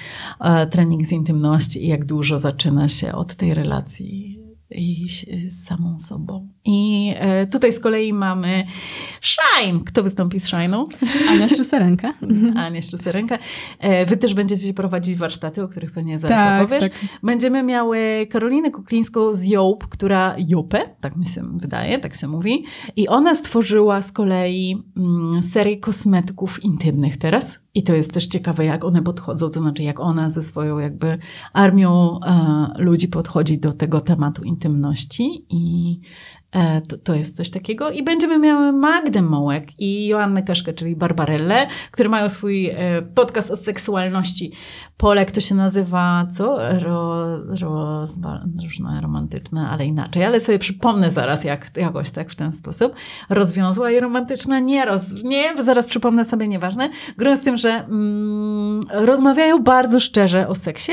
[0.40, 4.40] e, Trening z intymności i jak dużo zaczyna się od tej relacji
[4.70, 5.08] i
[5.48, 6.48] z samą sobą.
[6.64, 8.64] I e, tutaj z kolei mamy
[9.20, 9.80] Shine.
[9.86, 10.86] Kto wystąpi z Shine'u?
[11.30, 12.14] Ania Śluserenka.
[12.56, 13.38] Ania Śluserenka.
[13.78, 16.80] E, wy też będziecie prowadzić warsztaty, o których pewnie zaraz tak, opowiesz.
[16.80, 16.92] Tak.
[17.22, 22.64] Będziemy miały Karolinę Kuklińską z Joop, która Jopę, tak mi się wydaje, tak się mówi.
[22.96, 28.64] I ona stworzyła z kolei mm, serię kosmetyków intymnych teraz i to jest też ciekawe,
[28.64, 31.18] jak one podchodzą, to znaczy jak ona ze swoją jakby
[31.52, 36.00] armią e, ludzi podchodzi do tego tematu intymności i
[36.88, 37.90] to, to jest coś takiego.
[37.90, 43.50] I będziemy miały Magdę Mołek i Joannę Kaszkę, czyli Barbarellę, które mają swój e, podcast
[43.50, 44.52] o seksualności.
[44.96, 46.56] Polek to się nazywa, co?
[46.80, 48.04] Ro, ro,
[48.62, 50.24] różne romantyczne, ale inaczej.
[50.24, 52.94] Ale sobie przypomnę zaraz, jak jakoś tak w ten sposób.
[53.28, 54.62] Rozwiązła je romantyczne?
[54.62, 56.90] Nie, roz, nie, zaraz przypomnę sobie, nieważne.
[57.16, 60.92] Grą z tym, że mm, rozmawiają bardzo szczerze o seksie.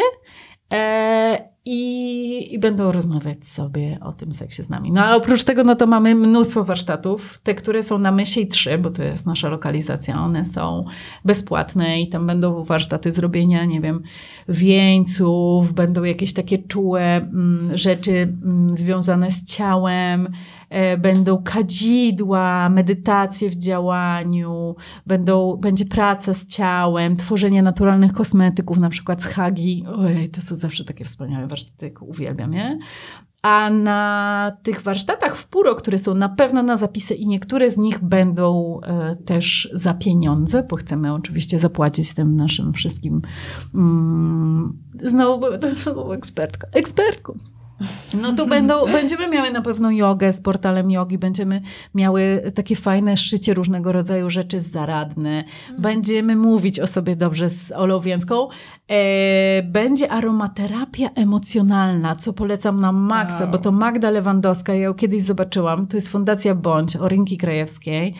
[0.73, 4.91] E, i, i będą rozmawiać sobie o tym seksie z nami.
[4.91, 7.39] No ale oprócz tego, no to mamy mnóstwo warsztatów.
[7.43, 10.85] Te, które są na Mysiej 3, bo to jest nasza lokalizacja, one są
[11.25, 14.03] bezpłatne i tam będą warsztaty zrobienia, nie wiem,
[14.49, 20.29] wieńców, będą jakieś takie czułe mm, rzeczy mm, związane z ciałem,
[20.97, 29.21] będą kadzidła, medytacje w działaniu, będą, będzie praca z ciałem, tworzenie naturalnych kosmetyków, na przykład
[29.21, 29.85] z hagi.
[29.95, 32.77] Ojej, to są zawsze takie wspaniałe warsztaty, uwielbiam je.
[33.41, 37.77] A na tych warsztatach w Puro, które są na pewno na zapisy i niektóre z
[37.77, 43.19] nich będą e, też za pieniądze, bo chcemy oczywiście zapłacić tym naszym wszystkim,
[43.75, 47.37] mm, znowu będę znowu ekspertka, ekspertką
[48.13, 51.61] no to będą, będziemy miały na pewno jogę z portalem jogi, będziemy
[51.95, 55.81] miały takie fajne szycie różnego rodzaju rzeczy zaradne, mm.
[55.81, 58.47] będziemy mówić o sobie dobrze z Olą Więcką,
[58.87, 63.51] e, będzie aromaterapia emocjonalna, co polecam na maksa, wow.
[63.51, 68.13] bo to Magda Lewandowska, ja ją kiedyś zobaczyłam, to jest Fundacja Bądź o Rynki Krajewskiej.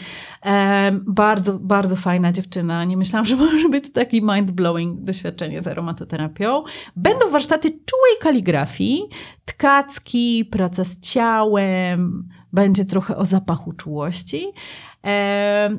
[0.46, 6.64] E, bardzo, bardzo fajna dziewczyna, nie myślałam, że może być taki mind-blowing doświadczenie z aromatoterapią.
[6.96, 9.04] Będą warsztaty czułej kaligrafii,
[9.48, 14.48] tkacki, praca z ciałem, będzie trochę o zapachu czułości.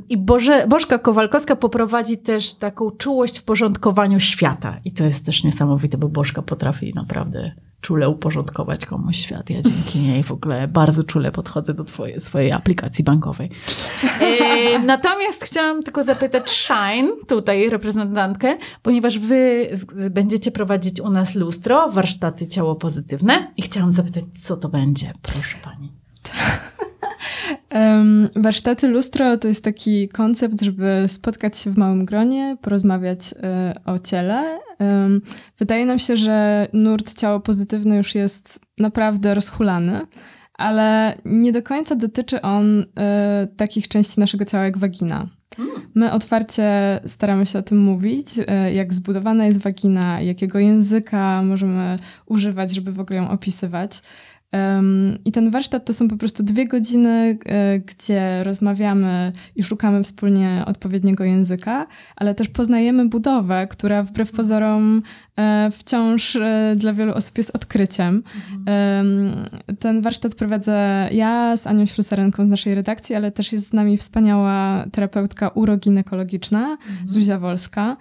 [0.08, 4.76] I Boże, Bożka Kowalkowska poprowadzi też taką czułość w porządkowaniu świata.
[4.84, 9.50] I to jest też niesamowite, bo Bożka potrafi naprawdę czule uporządkować komuś świat.
[9.50, 13.50] Ja dzięki niej w ogóle bardzo czule podchodzę do twojej, swojej aplikacji bankowej.
[14.20, 19.68] E, natomiast chciałam tylko zapytać Shine, tutaj reprezentantkę, ponieważ wy
[20.10, 25.58] będziecie prowadzić u nas lustro, warsztaty ciało pozytywne i chciałam zapytać, co to będzie, proszę
[25.64, 25.92] pani.
[28.36, 33.98] Warsztaty lustro to jest taki koncept, żeby spotkać się w małym gronie, porozmawiać y, o
[33.98, 34.58] ciele.
[35.58, 40.00] Wydaje nam się, że nurt ciało pozytywne już jest naprawdę rozhulany,
[40.54, 42.86] ale nie do końca dotyczy on y,
[43.56, 45.26] takich części naszego ciała jak wagina.
[45.94, 48.44] My otwarcie staramy się o tym mówić, y,
[48.74, 51.96] jak zbudowana jest wagina, jakiego języka możemy
[52.26, 54.02] używać, żeby w ogóle ją opisywać.
[55.24, 60.62] I ten warsztat to są po prostu dwie godziny, e, gdzie rozmawiamy i szukamy wspólnie
[60.66, 61.86] odpowiedniego języka,
[62.16, 65.02] ale też poznajemy budowę, która wbrew pozorom
[65.72, 68.22] wciąż e, dla wielu osób jest odkryciem.
[68.56, 69.44] Mhm.
[69.78, 73.96] Ten warsztat prowadzę ja z Anią Ślusarenką z naszej redakcji, ale też jest z nami
[73.96, 77.08] wspaniała terapeutka uroginekologiczna, mhm.
[77.08, 77.96] Zuzia Wolska,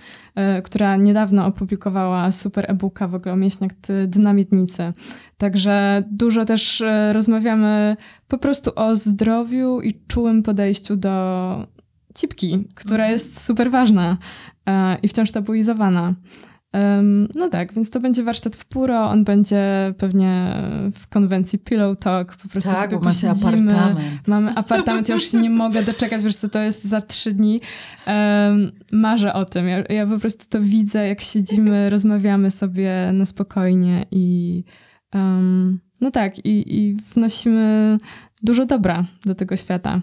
[0.64, 3.72] która niedawno opublikowała super e-booka w ogóle o mięśniach
[4.08, 4.94] dynamiednicy.
[5.38, 11.68] Także dużo też e, rozmawiamy po prostu o zdrowiu i czułym podejściu do
[12.16, 13.12] cipki, która mhm.
[13.12, 14.18] jest super ważna
[14.66, 16.14] e, i wciąż tabuizowana.
[17.36, 20.54] No tak, więc to będzie warsztat w Puro, on będzie pewnie
[20.94, 23.74] w konwencji Pillow Talk, po prostu tak, sobie posiedzimy.
[23.74, 24.28] Apartament.
[24.28, 27.62] Mamy apartament, ja już się nie mogę doczekać, wiesz co, to jest za trzy dni.
[28.08, 33.26] Um, marzę o tym, ja, ja po prostu to widzę, jak siedzimy, rozmawiamy sobie na
[33.26, 34.64] spokojnie i
[35.16, 37.98] Um, no tak, i, i wnosimy
[38.44, 40.02] dużo dobra do tego świata.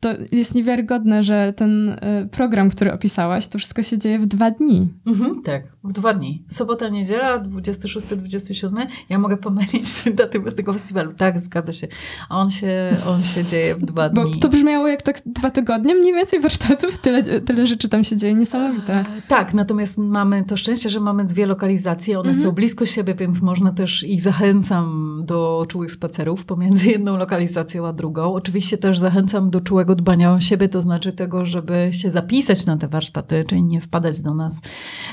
[0.00, 4.50] To jest niewiarygodne, że ten y, program, który opisałaś, to wszystko się dzieje w dwa
[4.50, 4.88] dni.
[5.06, 6.44] Mhm, tak, w dwa dni.
[6.48, 8.86] Sobota, niedziela, 26-27.
[9.08, 11.12] Ja mogę pomylić daty tego festiwalu.
[11.12, 11.88] Tak, zgadza się.
[12.30, 14.24] On się, on się dzieje w dwa dni.
[14.34, 18.16] Bo to brzmiało jak tak dwa tygodnie mniej więcej warsztatów, tyle, tyle rzeczy tam się
[18.16, 18.92] dzieje, niesamowite.
[18.92, 22.46] E, tak, natomiast mamy to szczęście, że mamy dwie lokalizacje, one mhm.
[22.46, 27.92] są blisko siebie, więc można też ich zachęcam do czułych spacerów pomiędzy jedną lokalizacją a
[27.92, 28.34] drugą.
[28.34, 32.76] Oczywiście też zachęcam do czułego dbania o siebie, to znaczy tego, żeby się zapisać na
[32.76, 34.60] te warsztaty, czyli nie wpadać do nas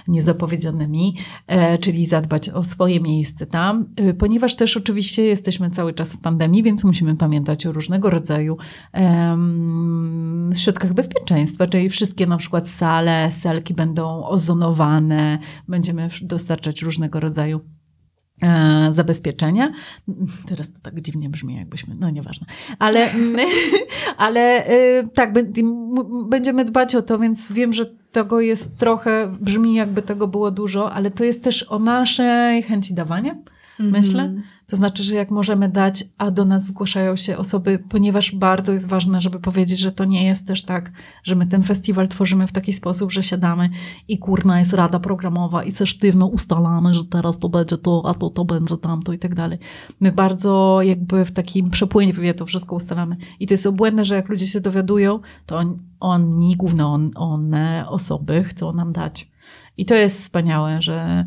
[0.08, 0.61] niezapowiedzianymi,
[1.48, 6.22] e, czyli zadbać o swoje miejsce tam, e, ponieważ też oczywiście jesteśmy cały czas w
[6.22, 8.58] pandemii, więc musimy pamiętać o różnego rodzaju
[8.94, 17.62] um, środkach bezpieczeństwa, czyli wszystkie na przykład sale, selki będą ozonowane, będziemy dostarczać różnego rodzaju
[18.44, 19.72] E, zabezpieczenia.
[20.48, 22.48] Teraz to tak dziwnie brzmi, jakbyśmy, no nieważne.
[22.80, 23.10] Ale,
[24.18, 24.64] ale
[25.14, 25.34] tak,
[26.30, 30.92] będziemy dbać o to, więc wiem, że tego jest trochę, brzmi jakby tego było dużo,
[30.92, 33.36] ale to jest też o naszej chęci dawania,
[33.80, 34.34] myślę.
[34.72, 38.90] To znaczy, że jak możemy dać, a do nas zgłaszają się osoby, ponieważ bardzo jest
[38.90, 40.92] ważne, żeby powiedzieć, że to nie jest też tak,
[41.24, 43.70] że my ten festiwal tworzymy w taki sposób, że siadamy
[44.08, 48.14] i kurna jest rada programowa i ze sztywno ustalamy, że teraz to będzie to, a
[48.14, 49.60] to to będzie tamto i tak dalej.
[50.00, 53.18] My bardzo jakby w takim przepływie to wszystko ustalamy.
[53.40, 57.86] I to jest obłędne, że jak ludzie się dowiadują, to on, oni, głównie on, one
[57.90, 59.32] osoby chcą nam dać.
[59.78, 61.26] I to jest wspaniałe, że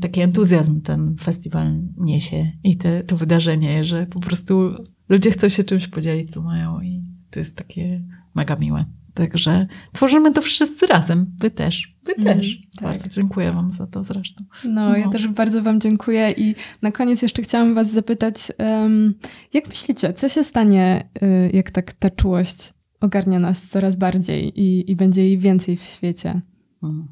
[0.00, 4.74] taki entuzjazm ten festiwal niesie i te, to wydarzenie, że po prostu
[5.08, 8.04] ludzie chcą się czymś podzielić, co mają i to jest takie
[8.34, 8.84] mega miłe.
[9.14, 11.26] Także tworzymy to wszyscy razem.
[11.40, 11.96] Wy też.
[12.04, 12.62] Wy mm, też.
[12.76, 12.84] Tak.
[12.84, 14.44] Bardzo dziękuję Wam za to zresztą.
[14.64, 19.14] No, no, ja też bardzo Wam dziękuję i na koniec jeszcze chciałam Was zapytać, um,
[19.52, 24.90] jak myślicie, co się stanie, y, jak tak ta czułość ogarnia nas coraz bardziej i,
[24.90, 26.40] i będzie jej więcej w świecie?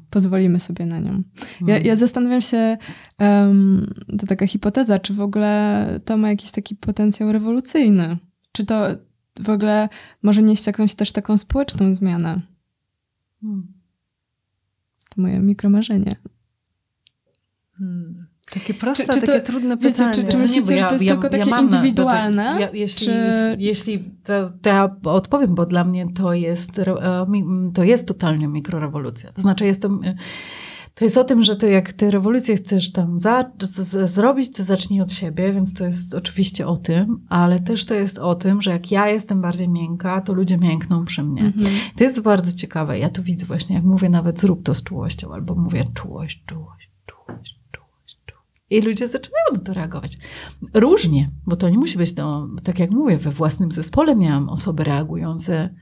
[0.09, 1.23] Pozwolimy sobie na nią.
[1.67, 2.77] Ja, ja zastanawiam się,
[3.19, 8.17] um, to taka hipoteza, czy w ogóle to ma jakiś taki potencjał rewolucyjny?
[8.51, 8.85] Czy to
[9.39, 9.89] w ogóle
[10.23, 12.41] może nieść jakąś też taką społeczną zmianę?
[15.09, 16.11] To moje mikromarzenie.
[17.77, 18.22] Hmm.
[18.53, 20.09] Takie proste, czy, czy takie to, trudne pytanie.
[20.09, 22.43] Wiecie, czy, czy myślicie, ja, że to jest ja, tylko takie ja indywidualne?
[22.43, 23.55] Na, ja, jeśli, czy...
[23.59, 27.25] jeśli to, to, ja odpowiem, bo dla mnie to jest, e,
[27.73, 29.31] to jest totalnie mikrorewolucja.
[29.31, 29.89] To znaczy jest to...
[30.95, 34.63] To jest o tym, że to jak ty rewolucję chcesz tam za, z, zrobić, to
[34.63, 38.61] zacznij od siebie, więc to jest oczywiście o tym, ale też to jest o tym,
[38.61, 41.41] że jak ja jestem bardziej miękka, to ludzie miękną przy mnie.
[41.41, 41.65] Mhm.
[41.97, 42.99] To jest bardzo ciekawe.
[42.99, 46.91] Ja to widzę właśnie, jak mówię nawet zrób to z czułością, albo mówię czułość, czułość,
[47.05, 47.52] czułość.
[48.73, 50.17] I ludzie zaczynają na to reagować.
[50.73, 54.83] Różnie, bo to nie musi być to, tak jak mówię, we własnym zespole miałam osoby
[54.83, 55.75] reagujące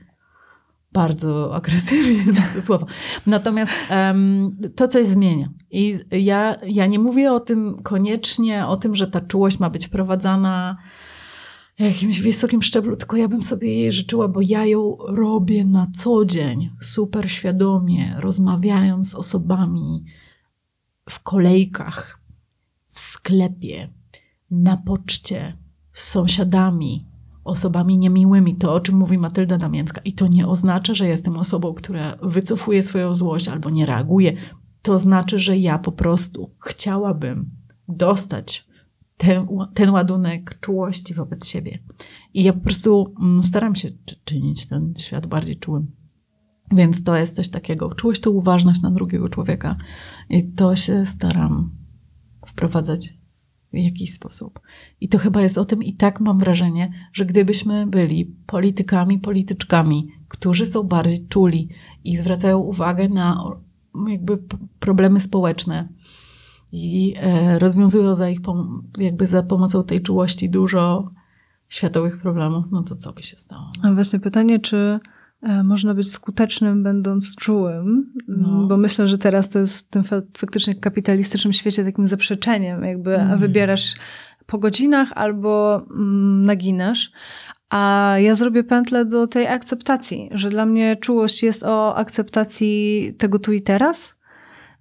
[0.92, 2.34] bardzo agresywnie
[2.66, 2.86] słowo.
[3.26, 5.48] Natomiast um, to coś zmienia.
[5.70, 9.86] I ja, ja nie mówię o tym koniecznie, o tym, że ta czułość ma być
[9.86, 10.76] wprowadzana
[11.78, 16.24] jakimś wysokim szczeblu, tylko ja bym sobie jej życzyła, bo ja ją robię na co
[16.24, 20.04] dzień, super świadomie, rozmawiając z osobami
[21.10, 22.21] w kolejkach,
[23.02, 23.88] sklepie,
[24.50, 25.58] na poczcie,
[25.92, 27.06] z sąsiadami,
[27.44, 30.00] osobami niemiłymi, to o czym mówi Matylda Damięcka.
[30.04, 34.32] I to nie oznacza, że jestem osobą, która wycofuje swoją złość albo nie reaguje.
[34.82, 37.50] To znaczy, że ja po prostu chciałabym
[37.88, 38.66] dostać
[39.16, 41.78] ten, ten ładunek czułości wobec siebie.
[42.34, 43.90] I ja po prostu mm, staram się
[44.24, 45.90] czynić ten świat bardziej czułym.
[46.72, 47.94] Więc to jest coś takiego.
[47.94, 49.76] Czułość to uważność na drugiego człowieka.
[50.30, 51.81] I to się staram
[52.52, 53.14] wprowadzać
[53.72, 54.60] w jakiś sposób.
[55.00, 60.08] I to chyba jest o tym, i tak mam wrażenie, że gdybyśmy byli politykami, polityczkami,
[60.28, 61.68] którzy są bardziej czuli
[62.04, 63.44] i zwracają uwagę na
[64.08, 64.38] jakby
[64.80, 65.88] problemy społeczne
[66.72, 68.38] i e, rozwiązują za ich,
[68.98, 71.10] jakby za pomocą tej czułości dużo
[71.68, 73.72] światowych problemów, no to co by się stało?
[73.82, 75.00] A właśnie pytanie, czy
[75.64, 78.66] można być skutecznym, będąc czułym, no.
[78.66, 80.04] bo myślę, że teraz to jest w tym
[80.38, 83.38] faktycznie kapitalistycznym świecie takim zaprzeczeniem, jakby mm.
[83.38, 83.94] wybierasz
[84.46, 87.12] po godzinach albo mm, naginasz.
[87.70, 93.38] A ja zrobię pętlę do tej akceptacji, że dla mnie czułość jest o akceptacji tego
[93.38, 94.14] tu i teraz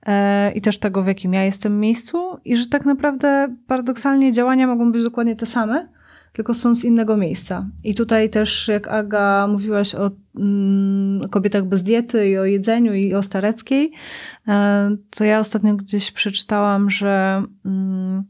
[0.05, 4.68] e, i też tego, w jakim ja jestem miejscu, i że tak naprawdę paradoksalnie działania
[4.68, 5.88] mogą być dokładnie te same,
[6.34, 7.66] tylko są z innego miejsca.
[7.84, 13.14] I tutaj też, jak Aga mówiłaś o mm, kobietach bez diety i o jedzeniu i
[13.14, 13.92] o stareckiej,
[14.48, 18.24] e, to ja ostatnio gdzieś przeczytałam, że mm,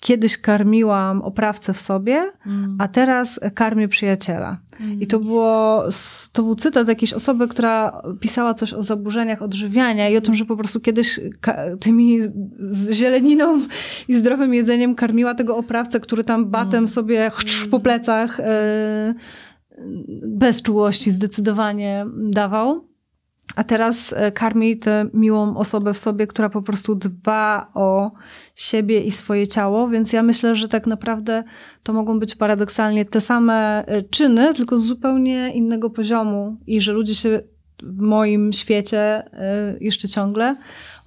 [0.00, 2.76] kiedyś karmiłam oprawcę w sobie, mm.
[2.80, 4.58] a teraz karmię przyjaciela.
[4.80, 5.00] Mm.
[5.00, 5.84] I to było,
[6.32, 10.44] to był cytat jakiejś osoby, która pisała coś o zaburzeniach odżywiania i o tym, że
[10.44, 11.20] po prostu kiedyś
[11.80, 12.18] tymi
[12.58, 13.60] z zieleniną
[14.08, 16.88] i zdrowym jedzeniem karmiła tego oprawcę, który tam batem mm.
[16.88, 17.30] sobie
[17.70, 19.14] po plecach e,
[20.22, 22.87] bez czułości zdecydowanie dawał.
[23.56, 28.12] A teraz e, karmi tę miłą osobę w sobie, która po prostu dba o
[28.54, 31.44] siebie i swoje ciało, więc ja myślę, że tak naprawdę
[31.82, 36.92] to mogą być paradoksalnie te same e, czyny, tylko z zupełnie innego poziomu i że
[36.92, 37.42] ludzie się
[37.82, 40.56] w moim świecie e, jeszcze ciągle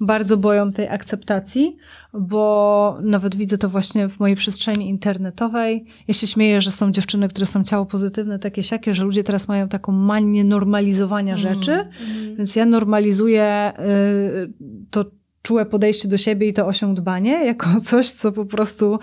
[0.01, 1.77] bardzo boją tej akceptacji,
[2.13, 5.85] bo nawet widzę to właśnie w mojej przestrzeni internetowej.
[6.07, 9.47] Ja się śmieję, że są dziewczyny, które są ciało pozytywne, takie siakie, że ludzie teraz
[9.47, 12.35] mają taką manię normalizowania mm, rzeczy, mm.
[12.35, 14.53] więc ja normalizuję y,
[14.91, 15.05] to
[15.41, 18.99] czułe podejście do siebie i to osiądbanie jako coś, co po prostu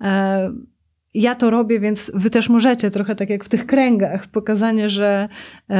[0.00, 0.06] y,
[1.14, 5.28] ja to robię, więc wy też możecie, trochę tak jak w tych kręgach, pokazanie, że
[5.70, 5.74] y,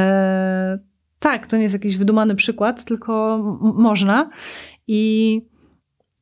[1.23, 4.29] tak, to nie jest jakiś wydumany przykład, tylko można.
[4.87, 5.41] I,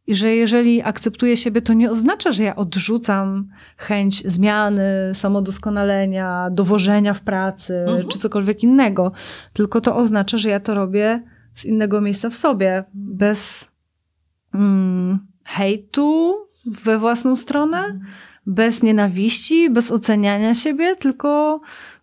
[0.08, 3.48] I że jeżeli akceptuję siebie, to nie oznacza, że ja odrzucam
[3.78, 8.08] chęć zmiany, samodoskonalenia, dowożenia w pracy mhm.
[8.08, 9.12] czy cokolwiek innego.
[9.54, 11.24] Tylko to oznacza, że ja to robię
[11.54, 13.72] z innego miejsca w sobie, bez
[14.54, 16.36] mm, hejtu
[16.66, 18.02] we własną stronę, mhm.
[18.46, 21.62] bez nienawiści, bez oceniania siebie, tylko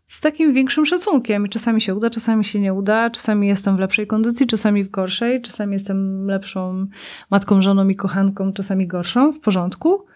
[0.08, 1.46] z takim większym szacunkiem.
[1.46, 4.90] I czasami się uda, czasami się nie uda, czasami jestem w lepszej kondycji, czasami w
[4.90, 6.86] gorszej, czasami jestem lepszą
[7.30, 10.06] matką, żoną i kochanką, czasami gorszą, w porządku.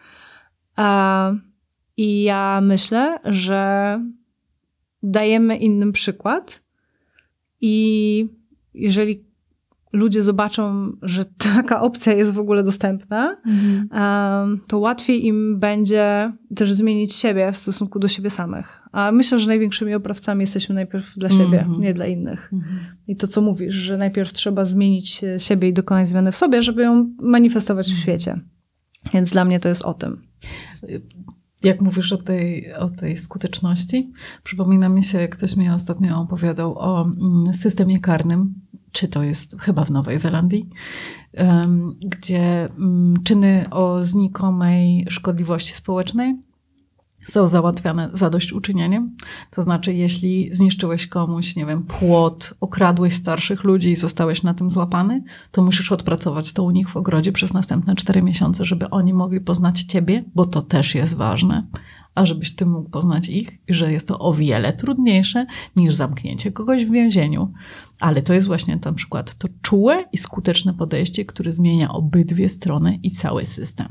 [1.97, 4.01] I ja myślę, że
[5.03, 6.62] dajemy innym przykład
[7.61, 8.28] i
[8.74, 9.24] jeżeli
[9.93, 11.24] ludzie zobaczą, że
[11.59, 14.61] taka opcja jest w ogóle dostępna, mhm.
[14.66, 18.82] to łatwiej im będzie też zmienić siebie w stosunku do siebie samych.
[18.93, 21.78] A myślę, że największymi oprawcami jesteśmy najpierw dla siebie, -hmm.
[21.78, 22.51] nie dla innych.
[22.53, 22.62] -hmm.
[23.07, 26.82] I to, co mówisz, że najpierw trzeba zmienić siebie i dokonać zmiany w sobie, żeby
[26.82, 28.40] ją manifestować w świecie.
[29.14, 30.22] Więc dla mnie to jest o tym.
[31.62, 34.12] Jak mówisz o tej, o tej skuteczności,
[34.43, 38.55] przypomina mi się, ktoś mi ostatnio opowiadał o mm, systemie karnym,
[38.93, 40.68] czy to jest chyba w Nowej Zelandii,
[42.01, 46.34] gdzie mm, czyny o znikomej szkodliwości społecznej
[47.26, 49.16] są załatwiane zadośćuczynieniem.
[49.51, 54.70] To znaczy, jeśli zniszczyłeś komuś, nie wiem, płot, okradłeś starszych ludzi i zostałeś na tym
[54.70, 59.14] złapany, to musisz odpracować to u nich w ogrodzie przez następne cztery miesiące, żeby oni
[59.14, 61.66] mogli poznać ciebie, bo to też jest ważne.
[62.14, 65.46] A żebyś ty mógł poznać ich że jest to o wiele trudniejsze
[65.76, 67.52] niż zamknięcie kogoś w więzieniu.
[68.00, 72.98] Ale to jest właśnie na przykład to czułe i skuteczne podejście, które zmienia obydwie strony
[73.02, 73.86] i cały system.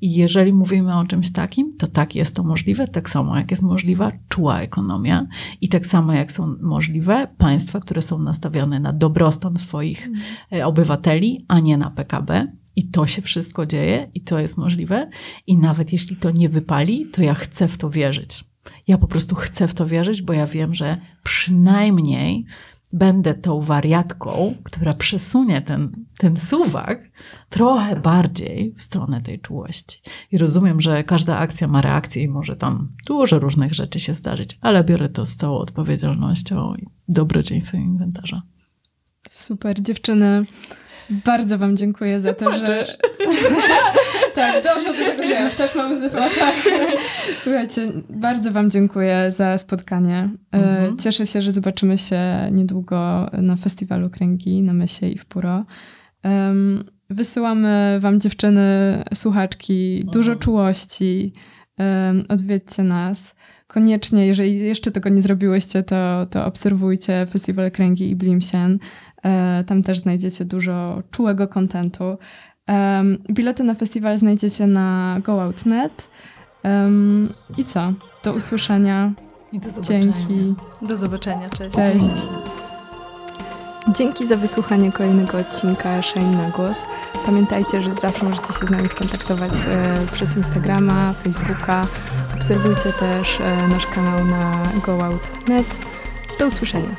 [0.00, 3.62] I jeżeli mówimy o czymś takim, to tak jest to możliwe, tak samo jak jest
[3.62, 5.26] możliwa czuła ekonomia
[5.60, 10.08] i tak samo jak są możliwe państwa, które są nastawione na dobrostan swoich
[10.52, 10.66] mm.
[10.66, 12.46] obywateli, a nie na PKB.
[12.80, 15.10] I to się wszystko dzieje i to jest możliwe.
[15.46, 18.44] I nawet jeśli to nie wypali, to ja chcę w to wierzyć.
[18.88, 22.44] Ja po prostu chcę w to wierzyć, bo ja wiem, że przynajmniej
[22.92, 27.10] będę tą wariatką, która przesunie ten, ten suwak
[27.48, 30.00] trochę bardziej w stronę tej czułości.
[30.32, 34.58] I rozumiem, że każda akcja ma reakcję i może tam dużo różnych rzeczy się zdarzyć,
[34.60, 38.42] ale biorę to z całą odpowiedzialnością i dobrodziejstwem inwentarza.
[39.30, 40.46] Super, dziewczyny.
[41.10, 42.84] Bardzo Wam dziękuję za to, że.
[44.34, 46.54] tak, doszło do tego, że ja już też mam łzy w oczach.
[47.42, 50.28] Słuchajcie, bardzo Wam dziękuję za spotkanie.
[50.52, 50.98] E, mhm.
[50.98, 52.20] Cieszę się, że zobaczymy się
[52.52, 55.64] niedługo na festiwalu Kręgi na Mysie i w Puro.
[56.24, 60.12] Um, wysyłamy Wam, dziewczyny, słuchaczki, mhm.
[60.12, 61.32] dużo czułości.
[61.78, 63.34] Um, odwiedźcie nas.
[63.66, 68.78] Koniecznie, jeżeli jeszcze tego nie zrobiłyście, to, to obserwujcie Festiwal Kręgi i Blimsien.
[69.24, 72.18] E, tam też znajdziecie dużo czułego kontentu.
[73.30, 76.08] Bilety na festiwal znajdziecie na GoOut.net.
[77.56, 77.92] I co?
[78.24, 79.12] Do usłyszenia.
[79.52, 80.00] I do zobaczenia.
[80.02, 80.54] Dzięki.
[80.82, 81.48] Do zobaczenia.
[81.48, 81.76] Cześć.
[81.76, 82.26] Cześć.
[83.88, 86.86] Dzięki za wysłuchanie kolejnego odcinka Shine na głos.
[87.26, 91.86] Pamiętajcie, że zawsze możecie się z nami skontaktować e, przez Instagrama, Facebooka.
[92.34, 95.66] Obserwujcie też e, nasz kanał na GoOut.net.
[96.38, 96.96] Do usłyszenia.